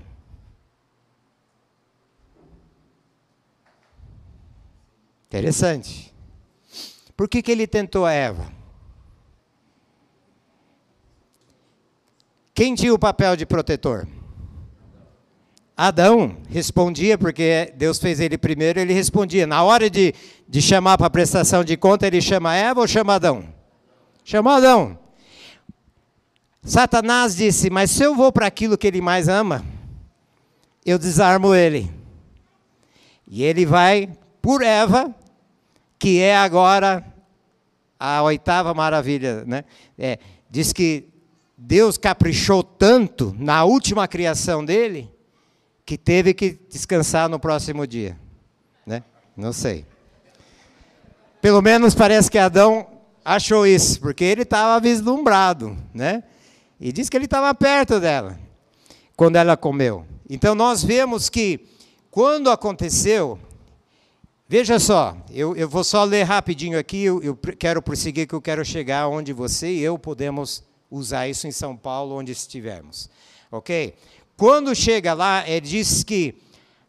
Interessante. 5.29 6.13
Por 7.17 7.29
que, 7.29 7.43
que 7.43 7.53
ele 7.53 7.67
tentou 7.67 8.05
a 8.05 8.13
Eva? 8.13 8.53
Quem 12.53 12.75
tinha 12.75 12.93
o 12.93 12.99
papel 12.99 13.37
de 13.37 13.47
protetor? 13.47 14.09
Adão 15.83 16.37
respondia, 16.51 17.17
porque 17.17 17.73
Deus 17.75 17.99
fez 17.99 18.21
ele 18.21 18.37
primeiro, 18.37 18.79
ele 18.79 18.93
respondia. 18.93 19.47
Na 19.47 19.63
hora 19.63 19.89
de, 19.89 20.13
de 20.47 20.61
chamar 20.61 20.99
para 20.99 21.09
prestação 21.09 21.65
de 21.65 21.75
conta, 21.75 22.07
ele 22.07 22.21
chama 22.21 22.55
Eva 22.55 22.83
ou 22.83 22.87
chama 22.87 23.15
Adão? 23.15 23.49
Chama 24.23 24.57
Adão. 24.59 24.99
Satanás 26.63 27.35
disse: 27.35 27.71
Mas 27.71 27.91
se 27.93 28.03
eu 28.03 28.15
vou 28.15 28.31
para 28.31 28.47
aquilo 28.47 28.77
que 28.77 28.87
ele 28.87 29.01
mais 29.01 29.27
ama, 29.27 29.65
eu 30.85 30.99
desarmo 30.99 31.55
ele. 31.55 31.91
E 33.27 33.43
ele 33.43 33.65
vai 33.65 34.11
por 34.43 34.61
Eva, 34.61 35.15
que 35.99 36.21
é 36.21 36.37
agora 36.37 37.03
a 37.99 38.23
oitava 38.23 38.75
maravilha. 38.75 39.47
Né? 39.47 39.65
É, 39.99 40.19
diz 40.51 40.75
que 40.75 41.09
Deus 41.57 41.97
caprichou 41.97 42.63
tanto 42.63 43.35
na 43.39 43.65
última 43.65 44.07
criação 44.07 44.63
dele 44.63 45.11
que 45.91 45.99
teve 45.99 46.33
que 46.33 46.57
descansar 46.71 47.29
no 47.29 47.41
próximo 47.41 47.85
dia. 47.85 48.17
Né? 48.87 49.03
Não 49.37 49.53
sei. 49.53 49.85
Pelo 51.43 51.61
menos 51.61 51.97
parece 51.97 52.31
que 52.31 52.39
Adão 52.39 52.87
achou 53.25 53.67
isso, 53.67 54.01
porque 54.01 54.23
ele 54.23 54.43
estava 54.43 54.79
vislumbrado, 54.79 55.77
né? 55.93 56.23
E 56.79 56.93
diz 56.93 57.09
que 57.09 57.17
ele 57.17 57.25
estava 57.25 57.53
perto 57.53 57.99
dela 57.99 58.39
quando 59.17 59.35
ela 59.35 59.57
comeu. 59.57 60.07
Então 60.29 60.55
nós 60.55 60.85
vemos 60.85 61.29
que 61.29 61.67
quando 62.09 62.53
aconteceu, 62.53 63.37
veja 64.49 64.79
só, 64.79 65.17
eu, 65.29 65.57
eu 65.57 65.69
vou 65.69 65.83
só 65.83 66.05
ler 66.05 66.23
rapidinho 66.23 66.79
aqui, 66.79 67.03
eu, 67.03 67.21
eu 67.21 67.37
quero 67.37 67.83
prosseguir 67.83 68.29
que 68.29 68.35
eu 68.37 68.41
quero 68.41 68.65
chegar 68.65 69.09
onde 69.09 69.33
você 69.33 69.69
e 69.73 69.81
eu 69.81 69.99
podemos 69.99 70.63
usar 70.89 71.27
isso 71.27 71.49
em 71.49 71.53
São 71.53 71.77
Paulo, 71.77 72.15
onde 72.15 72.31
estivermos. 72.31 73.11
Ok? 73.51 73.97
Quando 74.41 74.75
chega 74.75 75.13
lá, 75.13 75.47
ele 75.47 75.61
diz 75.61 76.03
que 76.03 76.35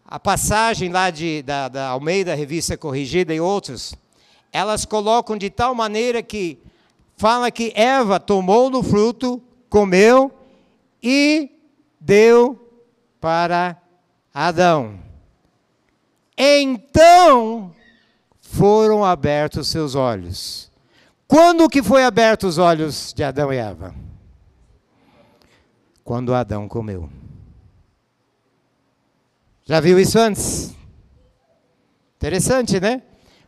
a 0.06 0.18
passagem 0.18 0.90
lá 0.90 1.10
de, 1.10 1.42
da, 1.42 1.68
da 1.68 1.90
Almeida, 1.90 2.34
Revista 2.34 2.78
Corrigida 2.78 3.34
e 3.34 3.42
outros, 3.42 3.94
elas 4.54 4.86
colocam 4.86 5.36
de 5.36 5.50
tal 5.50 5.76
maneira 5.76 6.24
que 6.24 6.58
fala 7.18 7.52
que 7.52 7.74
Eva 7.76 8.22
tomou 8.22 8.70
no 8.70 8.82
fruto, 8.82 9.44
comeu 9.70 10.32
e 11.04 11.52
deu 12.00 12.58
para 13.20 13.76
Adão. 14.34 14.98
Então 16.38 17.76
foram 18.40 19.04
abertos 19.04 19.68
seus 19.68 19.94
olhos. 19.94 20.72
Quando 21.28 21.68
que 21.68 21.84
foi 21.84 22.06
aberto 22.06 22.48
os 22.48 22.58
olhos 22.58 23.12
de 23.14 23.26
Adão 23.26 23.52
e 23.52 23.58
Eva? 23.58 23.94
Quando 26.02 26.34
Adão 26.34 26.66
comeu. 26.70 27.10
Já 29.72 29.80
viu 29.80 29.98
isso 29.98 30.20
antes? 30.20 30.76
Interessante, 32.18 32.78
né? 32.78 33.02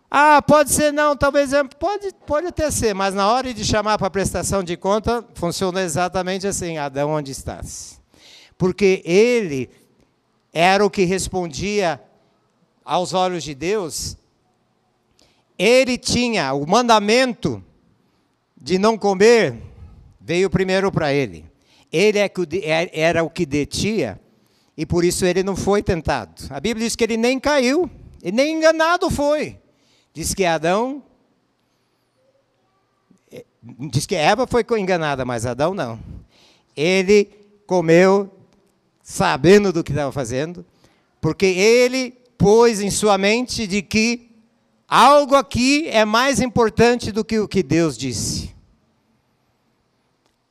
Ah, 0.10 0.42
pode 0.42 0.72
ser 0.72 0.94
não, 0.94 1.18
talvez 1.18 1.52
é, 1.52 1.62
pode, 1.66 2.14
pode 2.26 2.48
até 2.48 2.72
ser, 2.72 2.96
mas 2.96 3.14
na 3.14 3.30
hora 3.30 3.54
de 3.54 3.66
chamar 3.66 3.98
para 3.98 4.10
prestação 4.10 4.64
de 4.64 4.78
conta, 4.78 5.28
funciona 5.34 5.82
exatamente 5.82 6.48
assim: 6.48 6.78
Adão, 6.78 7.10
onde 7.10 7.34
estás? 7.34 8.00
Porque 8.58 9.02
ele 9.04 9.70
era 10.54 10.86
o 10.86 10.90
que 10.90 11.04
respondia 11.04 12.02
aos 12.86 13.14
olhos 13.14 13.44
de 13.44 13.54
Deus, 13.54 14.16
ele 15.60 15.98
tinha 15.98 16.54
o 16.54 16.66
mandamento 16.66 17.62
de 18.56 18.80
não 18.80 18.98
comer 18.98 19.62
veio 20.22 20.50
primeiro 20.50 20.90
para 20.90 21.12
ele. 21.12 21.44
Ele 21.92 22.18
é 22.18 22.32
é, 22.64 23.02
era 23.02 23.26
o 23.26 23.30
que 23.30 23.46
detinha 23.46 24.23
e 24.78 24.86
por 24.86 25.04
isso 25.04 25.26
ele 25.26 25.44
não 25.44 25.56
foi 25.56 25.84
tentado. 25.84 26.44
A 26.50 26.60
Bíblia 26.60 26.88
diz 26.88 26.96
que 26.96 27.04
ele 27.04 27.18
nem 27.18 27.40
caiu, 27.40 27.90
e 28.24 28.32
nem 28.32 28.58
enganado 28.58 29.10
foi. 29.10 29.58
Diz 30.14 30.34
que 30.34 30.46
Adão. 30.46 31.04
Diz 33.64 34.06
que 34.06 34.16
Eva 34.16 34.46
foi 34.46 34.66
enganada, 34.80 35.24
mas 35.24 35.46
Adão 35.46 35.74
não. 35.74 36.00
Ele 36.76 37.26
comeu 37.66 38.30
sabendo 39.02 39.72
do 39.72 39.84
que 39.84 39.92
estava 39.92 40.12
fazendo, 40.12 40.66
porque 41.22 41.46
ele 41.46 42.12
pôs 42.38 42.82
em 42.82 42.90
sua 42.90 43.18
mente 43.18 43.66
de 43.68 43.82
que 43.82 44.30
algo 44.88 45.36
aqui 45.36 45.88
é 45.90 46.04
mais 46.04 46.42
importante 46.42 47.12
do 47.12 47.24
que 47.24 47.40
o 47.40 47.48
que 47.48 47.64
Deus 47.64 47.98
disse 47.98 48.54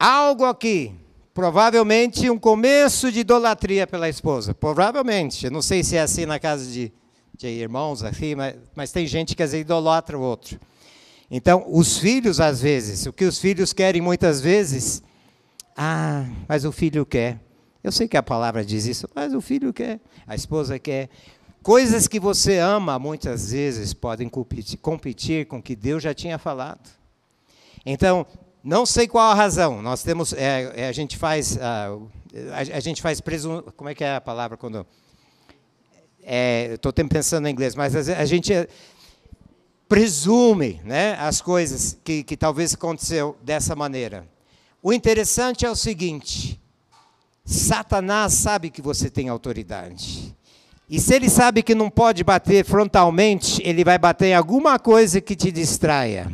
algo 0.03 0.45
aqui. 0.45 0.93
Provavelmente 1.35 2.29
um 2.29 2.39
começo 2.39 3.11
de 3.11 3.21
idolatria 3.21 3.87
pela 3.87 4.09
esposa. 4.09 4.55
Provavelmente. 4.55 5.47
Eu 5.47 5.51
não 5.51 5.63
sei 5.63 5.83
se 5.83 5.97
é 5.97 6.01
assim 6.01 6.27
na 6.27 6.39
casa 6.39 6.71
de, 6.71 6.93
de 7.37 7.47
irmãos 7.47 8.05
aqui, 8.05 8.35
mas, 8.35 8.57
mas 8.75 8.93
tem 8.93 9.07
gente 9.07 9.35
que 9.35 9.43
às 9.43 9.53
vezes 9.53 9.65
idolatra 9.65 10.19
o 10.19 10.21
outro. 10.21 10.61
Então, 11.31 11.65
os 11.67 11.97
filhos, 11.97 12.41
às 12.41 12.61
vezes, 12.61 13.07
o 13.07 13.13
que 13.13 13.25
os 13.25 13.39
filhos 13.39 13.73
querem 13.73 14.03
muitas 14.03 14.43
vezes, 14.43 15.03
ah, 15.75 16.27
mas 16.47 16.67
o 16.67 16.73
filho 16.73 17.07
quer. 17.07 17.41
Eu 17.83 17.91
sei 17.91 18.07
que 18.07 18.19
a 18.19 18.23
palavra 18.23 18.63
diz 18.63 18.85
isso, 18.85 19.09
mas 19.15 19.33
o 19.33 19.41
filho 19.41 19.73
quer, 19.73 19.99
a 20.27 20.35
esposa 20.35 20.79
quer. 20.79 21.09
Coisas 21.63 22.07
que 22.07 22.21
você 22.21 22.59
ama, 22.59 22.99
muitas 22.99 23.51
vezes, 23.51 23.95
podem 23.95 24.29
competir 24.29 25.47
com 25.47 25.57
o 25.57 25.63
que 25.63 25.75
Deus 25.75 26.03
já 26.03 26.13
tinha 26.13 26.39
falado. 26.39 26.91
Então, 27.87 28.27
não 28.63 28.87
sei 28.87 29.09
qual 29.09 29.31
a 29.31 29.35
razão. 29.35 29.83
Nós 29.83 30.03
temos, 30.03 30.33
é, 30.33 30.73
é, 30.77 30.89
a 30.89 30.93
gente 30.93 31.17
faz, 31.17 31.57
uh, 31.57 32.09
a, 32.53 32.77
a, 32.77 32.81
gente 32.81 33.03
faz 33.03 33.21
presum, 33.21 33.61
como 33.77 33.91
é 33.91 33.95
que 33.95 34.05
é 34.05 34.17
a 34.17 34.21
palavra 34.21 34.57
quando? 34.57 34.87
É, 36.23 36.75
Estou 36.75 36.93
pensando 36.93 37.49
em 37.49 37.51
inglês, 37.51 37.75
mas 37.75 38.09
a, 38.09 38.19
a 38.19 38.25
gente 38.25 38.53
presume, 39.89 40.81
né, 40.85 41.15
as 41.19 41.41
coisas 41.41 41.99
que, 42.05 42.23
que 42.23 42.37
talvez 42.37 42.75
aconteceu 42.75 43.37
dessa 43.43 43.75
maneira. 43.75 44.27
O 44.81 44.93
interessante 44.93 45.67
é 45.67 45.71
o 45.71 45.75
seguinte: 45.75 46.61
Satanás 47.45 48.35
sabe 48.35 48.71
que 48.71 48.81
você 48.81 49.11
tem 49.11 49.29
autoridade. 49.29 50.37
E 50.89 51.01
se 51.01 51.15
ele 51.15 51.29
sabe 51.29 51.63
que 51.63 51.75
não 51.75 51.91
pode 51.91 52.23
bater 52.23 52.65
frontalmente, 52.65 53.61
ele 53.65 53.83
vai 53.83 53.99
bater 53.99 54.27
em 54.27 54.35
alguma 54.35 54.79
coisa 54.79 55.21
que 55.21 55.35
te 55.35 55.51
distraia 55.51 56.31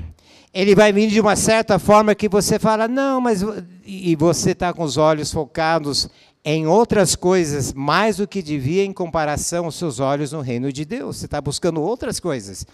ele 0.52 0.74
vai 0.74 0.92
vir 0.92 1.08
de 1.08 1.20
uma 1.20 1.36
certa 1.36 1.78
forma 1.78 2.14
que 2.14 2.28
você 2.28 2.58
fala, 2.58 2.88
não, 2.88 3.20
mas. 3.20 3.42
E 3.84 4.16
você 4.16 4.50
está 4.52 4.72
com 4.72 4.82
os 4.82 4.96
olhos 4.96 5.32
focados 5.32 6.08
em 6.44 6.66
outras 6.66 7.14
coisas, 7.14 7.72
mais 7.72 8.16
do 8.16 8.26
que 8.26 8.42
devia 8.42 8.84
em 8.84 8.92
comparação 8.92 9.66
aos 9.66 9.74
seus 9.74 10.00
olhos 10.00 10.32
no 10.32 10.40
reino 10.40 10.72
de 10.72 10.84
Deus. 10.84 11.18
Você 11.18 11.26
está 11.26 11.40
buscando 11.40 11.82
outras 11.82 12.18
coisas. 12.18 12.66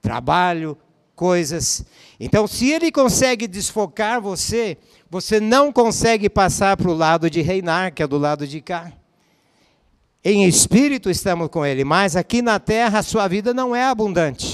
Trabalho, 0.00 0.76
coisas. 1.14 1.84
Então, 2.18 2.46
se 2.46 2.70
ele 2.70 2.90
consegue 2.90 3.46
desfocar 3.46 4.20
você, 4.20 4.76
você 5.08 5.38
não 5.38 5.72
consegue 5.72 6.28
passar 6.28 6.76
para 6.76 6.90
o 6.90 6.94
lado 6.94 7.30
de 7.30 7.40
reinar, 7.42 7.92
que 7.92 8.02
é 8.02 8.06
do 8.06 8.18
lado 8.18 8.46
de 8.46 8.60
cá. 8.60 8.92
Em 10.24 10.44
espírito 10.44 11.10
estamos 11.10 11.48
com 11.48 11.66
ele, 11.66 11.84
mas 11.84 12.14
aqui 12.14 12.42
na 12.42 12.58
terra 12.60 13.00
a 13.00 13.02
sua 13.02 13.26
vida 13.26 13.52
não 13.52 13.74
é 13.74 13.84
abundante. 13.84 14.51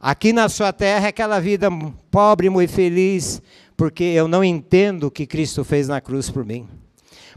Aqui 0.00 0.32
na 0.32 0.48
sua 0.48 0.72
terra 0.72 1.06
é 1.06 1.08
aquela 1.10 1.38
vida 1.38 1.68
pobre, 2.10 2.48
muito 2.48 2.72
feliz, 2.72 3.42
porque 3.76 4.02
eu 4.02 4.26
não 4.26 4.42
entendo 4.42 5.04
o 5.04 5.10
que 5.10 5.26
Cristo 5.26 5.62
fez 5.62 5.88
na 5.88 6.00
cruz 6.00 6.30
por 6.30 6.42
mim. 6.42 6.66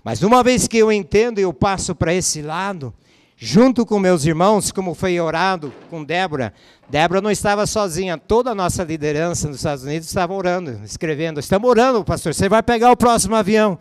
Mas 0.02 0.24
uma 0.24 0.42
vez 0.42 0.66
que 0.66 0.78
eu 0.78 0.90
entendo 0.90 1.40
e 1.40 1.42
eu 1.42 1.54
passo 1.54 1.94
para 1.94 2.14
esse 2.14 2.42
lado, 2.42 2.94
junto 3.36 3.86
com 3.86 4.00
meus 4.00 4.24
irmãos, 4.24 4.72
como 4.72 4.94
foi 4.94 5.20
orado 5.20 5.74
com 5.90 6.06
Débora, 6.06 6.54
Débora 6.90 7.20
não 7.20 7.32
estava 7.32 7.68
sozinha, 7.68 8.18
toda 8.18 8.52
a 8.52 8.56
nossa 8.56 8.82
liderança 8.82 9.50
nos 9.50 9.58
Estados 9.58 9.84
Unidos 9.84 10.08
estava 10.08 10.34
orando, 10.34 10.80
escrevendo. 10.86 11.42
Estamos 11.42 11.70
orando, 11.70 12.02
pastor, 12.06 12.34
você 12.34 12.48
vai 12.48 12.64
pegar 12.64 12.92
o 12.92 12.98
próximo 12.98 13.36
avião. 13.36 13.78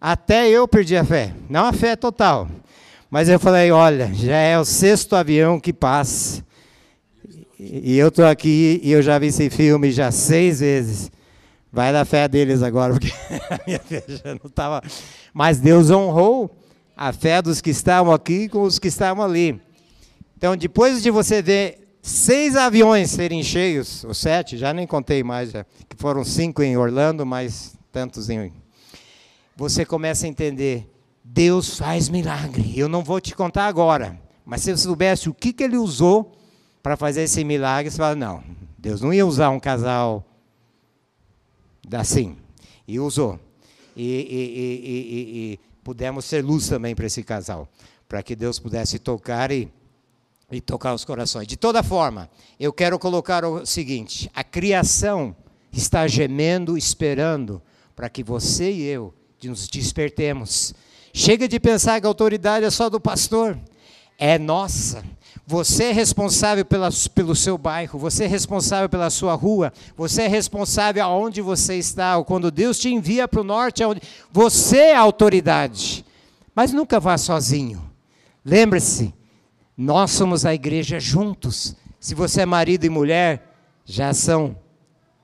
Até 0.00 0.48
eu 0.48 0.68
perdi 0.68 0.96
a 0.96 1.04
fé, 1.04 1.34
não 1.48 1.66
a 1.66 1.72
fé 1.72 1.96
total. 1.96 2.48
Mas 3.10 3.28
eu 3.28 3.40
falei: 3.40 3.72
olha, 3.72 4.08
já 4.14 4.36
é 4.36 4.56
o 4.56 4.64
sexto 4.64 5.16
avião 5.16 5.58
que 5.58 5.72
passa. 5.72 6.48
E 7.62 7.98
eu 7.98 8.08
estou 8.08 8.24
aqui 8.24 8.80
e 8.82 8.90
eu 8.90 9.02
já 9.02 9.18
vi 9.18 9.26
esse 9.26 9.50
filme 9.50 9.92
já 9.92 10.10
seis 10.10 10.60
vezes. 10.60 11.12
Vai 11.70 11.92
da 11.92 12.06
fé 12.06 12.26
deles 12.26 12.62
agora, 12.62 12.94
porque 12.98 13.12
a 13.50 13.60
minha 13.66 13.78
fé 13.78 14.02
já 14.08 14.34
não 14.34 14.46
estava. 14.48 14.82
Mas 15.34 15.60
Deus 15.60 15.90
honrou 15.90 16.50
a 16.96 17.12
fé 17.12 17.42
dos 17.42 17.60
que 17.60 17.68
estavam 17.68 18.14
aqui 18.14 18.48
com 18.48 18.62
os 18.62 18.78
que 18.78 18.88
estavam 18.88 19.22
ali. 19.22 19.60
Então, 20.38 20.56
depois 20.56 21.02
de 21.02 21.10
você 21.10 21.42
ver 21.42 21.98
seis 22.00 22.56
aviões 22.56 23.10
serem 23.10 23.42
cheios, 23.42 24.04
ou 24.04 24.14
sete, 24.14 24.56
já 24.56 24.72
nem 24.72 24.86
contei 24.86 25.22
mais, 25.22 25.50
já, 25.50 25.64
que 25.86 25.96
foram 25.98 26.24
cinco 26.24 26.62
em 26.62 26.78
Orlando, 26.78 27.26
mais 27.26 27.74
tantos 27.92 28.30
em. 28.30 28.50
Você 29.54 29.84
começa 29.84 30.24
a 30.24 30.30
entender 30.30 30.90
Deus 31.22 31.78
faz 31.78 32.08
milagre. 32.08 32.72
Eu 32.74 32.88
não 32.88 33.04
vou 33.04 33.20
te 33.20 33.34
contar 33.34 33.66
agora, 33.66 34.18
mas 34.46 34.62
se 34.62 34.74
você 34.74 34.84
soubesse 34.84 35.28
o 35.28 35.34
que, 35.34 35.52
que 35.52 35.62
ele 35.62 35.76
usou 35.76 36.39
para 36.82 36.96
fazer 36.96 37.22
esse 37.22 37.44
milagre, 37.44 37.90
você 37.90 37.96
fala: 37.96 38.14
não, 38.14 38.42
Deus 38.78 39.00
não 39.00 39.12
ia 39.12 39.26
usar 39.26 39.50
um 39.50 39.60
casal 39.60 40.24
assim. 41.92 42.36
E 42.86 42.98
usou. 42.98 43.38
E, 43.96 44.04
e, 44.04 44.80
e, 44.90 45.52
e 45.52 45.60
pudemos 45.82 46.24
ser 46.24 46.44
luz 46.44 46.68
também 46.68 46.94
para 46.94 47.06
esse 47.06 47.22
casal, 47.22 47.68
para 48.08 48.22
que 48.22 48.36
Deus 48.36 48.58
pudesse 48.58 48.98
tocar 48.98 49.50
e, 49.50 49.70
e 50.50 50.60
tocar 50.60 50.94
os 50.94 51.04
corações. 51.04 51.46
De 51.46 51.56
toda 51.56 51.82
forma, 51.82 52.30
eu 52.58 52.72
quero 52.72 52.98
colocar 52.98 53.44
o 53.44 53.64
seguinte: 53.66 54.30
a 54.34 54.44
criação 54.44 55.34
está 55.72 56.06
gemendo, 56.06 56.76
esperando 56.76 57.62
para 57.94 58.08
que 58.08 58.22
você 58.22 58.70
e 58.72 58.82
eu 58.82 59.14
nos 59.42 59.68
despertemos. 59.68 60.74
Chega 61.12 61.48
de 61.48 61.58
pensar 61.58 62.00
que 62.00 62.06
a 62.06 62.10
autoridade 62.10 62.64
é 62.64 62.70
só 62.70 62.88
do 62.88 63.00
pastor, 63.00 63.58
é 64.20 64.38
nossa. 64.38 65.02
Você 65.46 65.84
é 65.84 65.92
responsável 65.92 66.64
pela, 66.64 66.90
pelo 67.12 67.34
seu 67.34 67.58
bairro, 67.58 67.98
você 67.98 68.24
é 68.24 68.26
responsável 68.28 68.88
pela 68.88 69.10
sua 69.10 69.34
rua, 69.34 69.72
você 69.96 70.22
é 70.22 70.28
responsável 70.28 71.02
aonde 71.02 71.40
você 71.40 71.74
está. 71.74 72.18
Ou 72.18 72.24
quando 72.24 72.52
Deus 72.52 72.78
te 72.78 72.88
envia 72.88 73.26
para 73.26 73.40
o 73.40 73.44
norte, 73.44 73.82
aonde, 73.82 74.02
você 74.30 74.76
é 74.76 74.94
a 74.94 75.00
autoridade. 75.00 76.04
Mas 76.54 76.72
nunca 76.72 77.00
vá 77.00 77.18
sozinho. 77.18 77.90
Lembre-se, 78.44 79.12
nós 79.76 80.12
somos 80.12 80.44
a 80.44 80.54
igreja 80.54 81.00
juntos. 81.00 81.74
Se 81.98 82.14
você 82.14 82.42
é 82.42 82.46
marido 82.46 82.84
e 82.84 82.90
mulher, 82.90 83.56
já 83.84 84.12
são, 84.14 84.56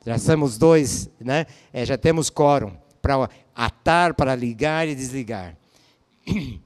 já 0.04 0.18
somos 0.18 0.58
dois, 0.58 1.08
né? 1.20 1.46
É, 1.72 1.84
já 1.84 1.96
temos 1.96 2.30
quórum 2.30 2.72
para 3.00 3.28
atar, 3.54 4.14
para 4.14 4.34
ligar 4.34 4.88
e 4.88 4.94
desligar. 4.94 5.56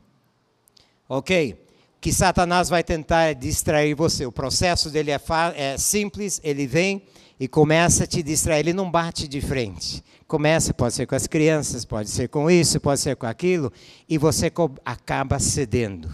ok? 1.08 1.69
Que 2.00 2.12
Satanás 2.12 2.68
vai 2.68 2.82
tentar 2.82 3.34
distrair 3.34 3.94
você. 3.94 4.24
O 4.24 4.32
processo 4.32 4.88
dele 4.88 5.10
é, 5.10 5.20
é, 5.54 5.76
simples, 5.76 6.40
ele 6.42 6.66
vem 6.66 7.02
e 7.38 7.46
começa 7.46 8.04
a 8.04 8.06
te 8.06 8.22
distrair. 8.22 8.60
Ele 8.60 8.72
não 8.72 8.90
bate 8.90 9.28
de 9.28 9.40
frente. 9.40 10.02
Começa, 10.26 10.72
pode 10.72 10.94
ser 10.94 11.06
com 11.06 11.14
as 11.14 11.26
crianças, 11.26 11.84
pode 11.84 12.08
ser 12.08 12.28
com 12.28 12.50
isso, 12.50 12.80
pode 12.80 13.00
ser 13.00 13.16
com 13.16 13.26
aquilo, 13.26 13.72
e 14.08 14.16
você 14.16 14.50
acaba 14.84 15.38
cedendo. 15.40 16.08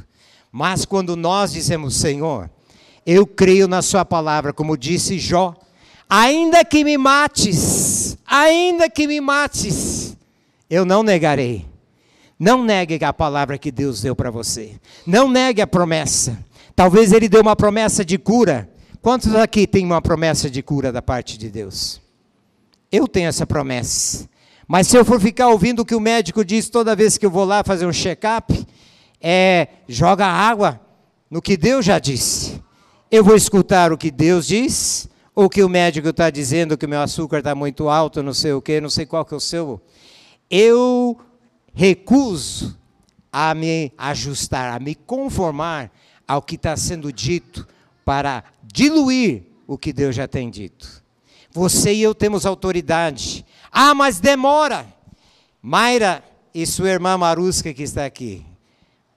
Mas 0.51 0.87
quando 0.87 1.15
nós 1.15 1.53
dizemos, 1.53 1.95
Senhor, 1.97 2.51
eu 3.05 3.27
creio 3.27 3.69
na 3.69 3.83
Sua 3.83 4.07
palavra, 4.07 4.55
como 4.55 4.77
disse 4.77 5.19
Jó, 5.19 5.55
ainda 6.09 6.65
que 6.65 6.83
me 6.83 6.97
mates, 6.97 8.17
ainda 8.27 8.89
que 8.89 9.07
me 9.07 9.21
mates, 9.21 10.17
eu 10.71 10.87
não 10.87 11.03
negarei 11.03 11.67
não 12.39 12.63
negue 12.63 13.03
a 13.05 13.13
palavra 13.13 13.57
que 13.57 13.71
Deus 13.71 14.03
deu 14.03 14.15
para 14.15 14.31
você. 14.31 14.79
Não 15.07 15.31
negue 15.31 15.63
a 15.63 15.67
promessa. 15.67 16.39
Talvez 16.75 17.13
Ele 17.13 17.29
deu 17.29 17.41
uma 17.41 17.57
promessa 17.57 18.05
de 18.05 18.19
cura. 18.19 18.69
Quantos 19.01 19.35
aqui 19.35 19.67
tem 19.67 19.85
uma 19.85 20.03
promessa 20.03 20.51
de 20.51 20.63
cura 20.63 20.93
da 20.93 21.01
parte 21.01 21.39
de 21.39 21.49
Deus? 21.49 22.01
Eu 22.93 23.09
tenho 23.09 23.29
essa 23.29 23.47
promessa. 23.47 24.29
Mas 24.69 24.89
se 24.89 24.97
eu 24.97 25.05
for 25.05 25.21
ficar 25.21 25.49
ouvindo 25.49 25.81
o 25.81 25.85
que 25.85 25.95
o 25.95 26.01
médico 26.01 26.45
diz 26.45 26.69
toda 26.69 26.97
vez 26.97 27.17
que 27.17 27.25
eu 27.25 27.31
vou 27.31 27.45
lá 27.45 27.63
fazer 27.65 27.87
um 27.87 27.93
check-up, 27.93 28.67
é 29.21 29.69
joga 29.89 30.27
água 30.27 30.81
no 31.31 31.41
que 31.41 31.57
Deus 31.57 31.85
já 31.85 31.99
disse. 31.99 32.61
Eu 33.11 33.25
vou 33.25 33.37
escutar 33.37 33.93
o 33.93 33.99
que 33.99 34.11
Deus 34.11 34.47
diz, 34.47 35.09
ou 35.35 35.49
que 35.49 35.63
o 35.63 35.69
médico 35.69 36.09
está 36.09 36.29
dizendo 36.31 36.77
que 36.77 36.85
o 36.85 36.89
meu 36.89 37.01
açúcar 37.01 37.39
está 37.39 37.55
muito 37.55 37.89
alto, 37.89 38.23
não 38.23 38.35
sei 38.35 38.53
o 38.53 38.61
que, 38.61 38.81
não 38.81 38.91
sei 38.91 39.07
qual 39.07 39.25
que 39.25 39.33
é 39.33 39.37
o 39.37 39.41
seu. 39.41 39.81
Eu 40.51 41.17
recuso 41.77 42.75
a 43.31 43.55
me 43.55 43.93
ajustar, 43.99 44.75
a 44.75 44.81
me 44.81 44.95
conformar 44.95 45.93
ao 46.27 46.41
que 46.41 46.55
está 46.55 46.75
sendo 46.75 47.13
dito 47.13 47.69
para 48.03 48.43
diluir 48.65 49.43
o 49.67 49.77
que 49.77 49.93
Deus 49.93 50.17
já 50.17 50.27
tem 50.27 50.49
dito. 50.49 51.05
Você 51.53 51.93
e 51.93 52.03
eu 52.03 52.15
temos 52.15 52.47
autoridade. 52.47 53.45
Ah, 53.71 53.95
mas 53.95 54.19
demora. 54.19 54.87
Mayra 55.61 56.25
e 56.55 56.67
sua 56.67 56.89
irmã 56.89 57.19
Marusca 57.19 57.75
que 57.75 57.83
está 57.83 58.07
aqui. 58.07 58.45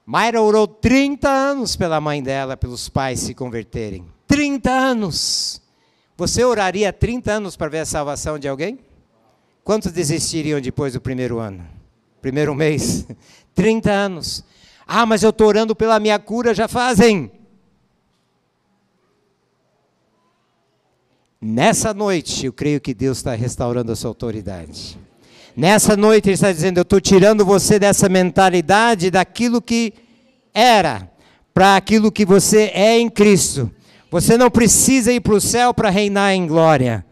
Mayra 0.04 0.42
orou 0.42 0.68
30 0.68 1.28
anos 1.30 1.76
pela 1.76 2.00
mãe 2.00 2.22
dela, 2.22 2.58
pelos 2.58 2.90
pais 2.90 3.20
se 3.20 3.32
converterem. 3.32 4.04
30 4.26 4.70
anos. 4.70 5.62
Você 6.14 6.44
oraria 6.44 6.92
30 6.92 7.32
anos 7.32 7.56
para 7.56 7.70
ver 7.70 7.78
a 7.78 7.86
salvação 7.86 8.38
de 8.38 8.48
alguém? 8.48 8.78
Quantos 9.64 9.92
desistiriam 9.92 10.60
depois 10.60 10.92
do 10.92 11.00
primeiro 11.00 11.38
ano? 11.38 11.79
Primeiro 12.20 12.54
mês, 12.54 13.06
30 13.54 13.90
anos. 13.90 14.44
Ah, 14.86 15.06
mas 15.06 15.22
eu 15.22 15.30
estou 15.30 15.46
orando 15.46 15.74
pela 15.74 16.00
minha 16.00 16.18
cura, 16.18 16.54
já 16.54 16.66
fazem. 16.66 17.30
Nessa 21.40 21.94
noite, 21.94 22.46
eu 22.46 22.52
creio 22.52 22.80
que 22.80 22.92
Deus 22.92 23.18
está 23.18 23.34
restaurando 23.34 23.92
a 23.92 23.96
sua 23.96 24.10
autoridade. 24.10 24.98
Nessa 25.56 25.96
noite, 25.96 26.28
Ele 26.28 26.34
está 26.34 26.52
dizendo: 26.52 26.78
Eu 26.78 26.82
estou 26.82 27.00
tirando 27.00 27.44
você 27.44 27.78
dessa 27.78 28.08
mentalidade, 28.08 29.10
daquilo 29.10 29.62
que 29.62 29.94
era, 30.52 31.10
para 31.54 31.76
aquilo 31.76 32.12
que 32.12 32.26
você 32.26 32.70
é 32.74 32.98
em 32.98 33.08
Cristo. 33.08 33.70
Você 34.10 34.36
não 34.36 34.50
precisa 34.50 35.12
ir 35.12 35.20
para 35.20 35.34
o 35.34 35.40
céu 35.40 35.72
para 35.72 35.88
reinar 35.88 36.34
em 36.34 36.46
glória 36.46 37.04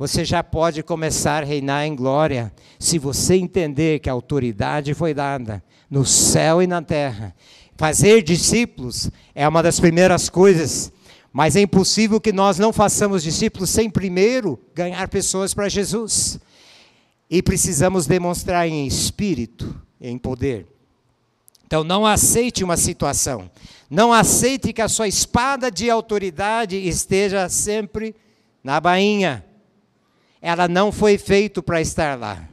você 0.00 0.24
já 0.24 0.42
pode 0.42 0.82
começar 0.82 1.42
a 1.42 1.46
reinar 1.46 1.84
em 1.84 1.94
glória, 1.94 2.50
se 2.78 2.98
você 2.98 3.34
entender 3.34 4.00
que 4.00 4.08
a 4.08 4.14
autoridade 4.14 4.94
foi 4.94 5.12
dada 5.12 5.62
no 5.90 6.06
céu 6.06 6.62
e 6.62 6.66
na 6.66 6.80
terra. 6.80 7.36
Fazer 7.76 8.22
discípulos 8.22 9.10
é 9.34 9.46
uma 9.46 9.62
das 9.62 9.78
primeiras 9.78 10.30
coisas, 10.30 10.90
mas 11.30 11.54
é 11.54 11.60
impossível 11.60 12.18
que 12.18 12.32
nós 12.32 12.58
não 12.58 12.72
façamos 12.72 13.22
discípulos 13.22 13.68
sem 13.68 13.90
primeiro 13.90 14.58
ganhar 14.74 15.06
pessoas 15.08 15.52
para 15.52 15.68
Jesus. 15.68 16.40
E 17.28 17.42
precisamos 17.42 18.06
demonstrar 18.06 18.66
em 18.66 18.86
espírito, 18.86 19.78
em 20.00 20.16
poder. 20.16 20.66
Então 21.66 21.84
não 21.84 22.06
aceite 22.06 22.64
uma 22.64 22.78
situação, 22.78 23.50
não 23.90 24.14
aceite 24.14 24.72
que 24.72 24.80
a 24.80 24.88
sua 24.88 25.08
espada 25.08 25.70
de 25.70 25.90
autoridade 25.90 26.74
esteja 26.88 27.50
sempre 27.50 28.16
na 28.64 28.80
bainha 28.80 29.44
ela 30.40 30.66
não 30.66 30.90
foi 30.90 31.18
feita 31.18 31.62
para 31.62 31.80
estar 31.80 32.18
lá. 32.18 32.48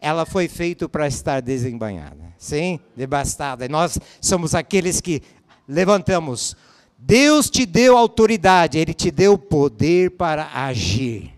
Ela 0.00 0.26
foi 0.26 0.48
feita 0.48 0.88
para 0.88 1.06
estar 1.06 1.40
desembanhada. 1.40 2.32
Sim? 2.36 2.80
Devastada. 2.96 3.64
E 3.64 3.68
nós 3.68 3.98
somos 4.20 4.54
aqueles 4.54 5.00
que 5.00 5.22
levantamos. 5.66 6.56
Deus 6.98 7.50
te 7.50 7.66
deu 7.66 7.96
autoridade, 7.96 8.78
Ele 8.78 8.94
te 8.94 9.10
deu 9.10 9.36
poder 9.36 10.12
para 10.12 10.50
agir. 10.52 11.32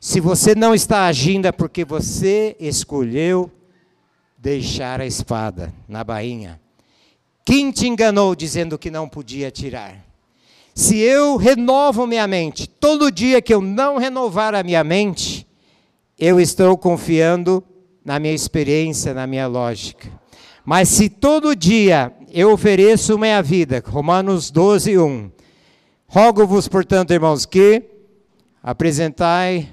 Se 0.00 0.20
você 0.20 0.54
não 0.54 0.74
está 0.74 1.06
agindo 1.06 1.46
é 1.46 1.52
porque 1.52 1.84
você 1.84 2.56
escolheu 2.58 3.50
deixar 4.38 5.00
a 5.00 5.06
espada 5.06 5.72
na 5.86 6.02
bainha. 6.02 6.60
Quem 7.44 7.70
te 7.70 7.86
enganou 7.86 8.34
dizendo 8.34 8.78
que 8.78 8.90
não 8.90 9.08
podia 9.08 9.50
tirar? 9.50 10.09
Se 10.74 10.98
eu 10.98 11.36
renovo 11.36 12.06
minha 12.06 12.26
mente, 12.26 12.68
todo 12.68 13.10
dia 13.10 13.42
que 13.42 13.52
eu 13.52 13.60
não 13.60 13.98
renovar 13.98 14.54
a 14.54 14.62
minha 14.62 14.82
mente, 14.84 15.46
eu 16.18 16.40
estou 16.40 16.76
confiando 16.76 17.62
na 18.04 18.18
minha 18.18 18.34
experiência, 18.34 19.12
na 19.14 19.26
minha 19.26 19.46
lógica. 19.46 20.08
Mas 20.64 20.88
se 20.88 21.08
todo 21.08 21.56
dia 21.56 22.12
eu 22.32 22.52
ofereço 22.52 23.18
minha 23.18 23.42
vida, 23.42 23.82
Romanos 23.84 24.50
12, 24.50 24.98
1. 24.98 25.30
Rogo-vos, 26.06 26.68
portanto, 26.68 27.12
irmãos, 27.12 27.46
que 27.46 27.82
apresentai, 28.62 29.68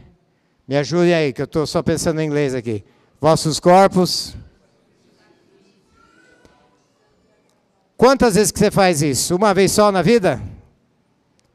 me 0.68 0.78
ajudem 0.78 1.14
aí, 1.14 1.34
que 1.34 1.42
eu 1.42 1.46
estou 1.46 1.66
só 1.68 1.82
pensando 1.82 2.22
em 2.22 2.26
inglês 2.26 2.56
aqui. 2.56 2.84
Vossos 3.20 3.60
corpos. 3.60 4.36
Quantas 7.96 8.36
vezes 8.36 8.52
que 8.52 8.60
você 8.60 8.70
faz 8.70 9.02
isso? 9.02 9.36
Uma 9.36 9.54
vez 9.54 9.72
só 9.72 9.92
na 9.92 10.02
vida? 10.02 10.42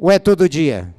Ou 0.02 0.10
é 0.10 0.18
todo 0.18 0.48
dia? 0.48 0.92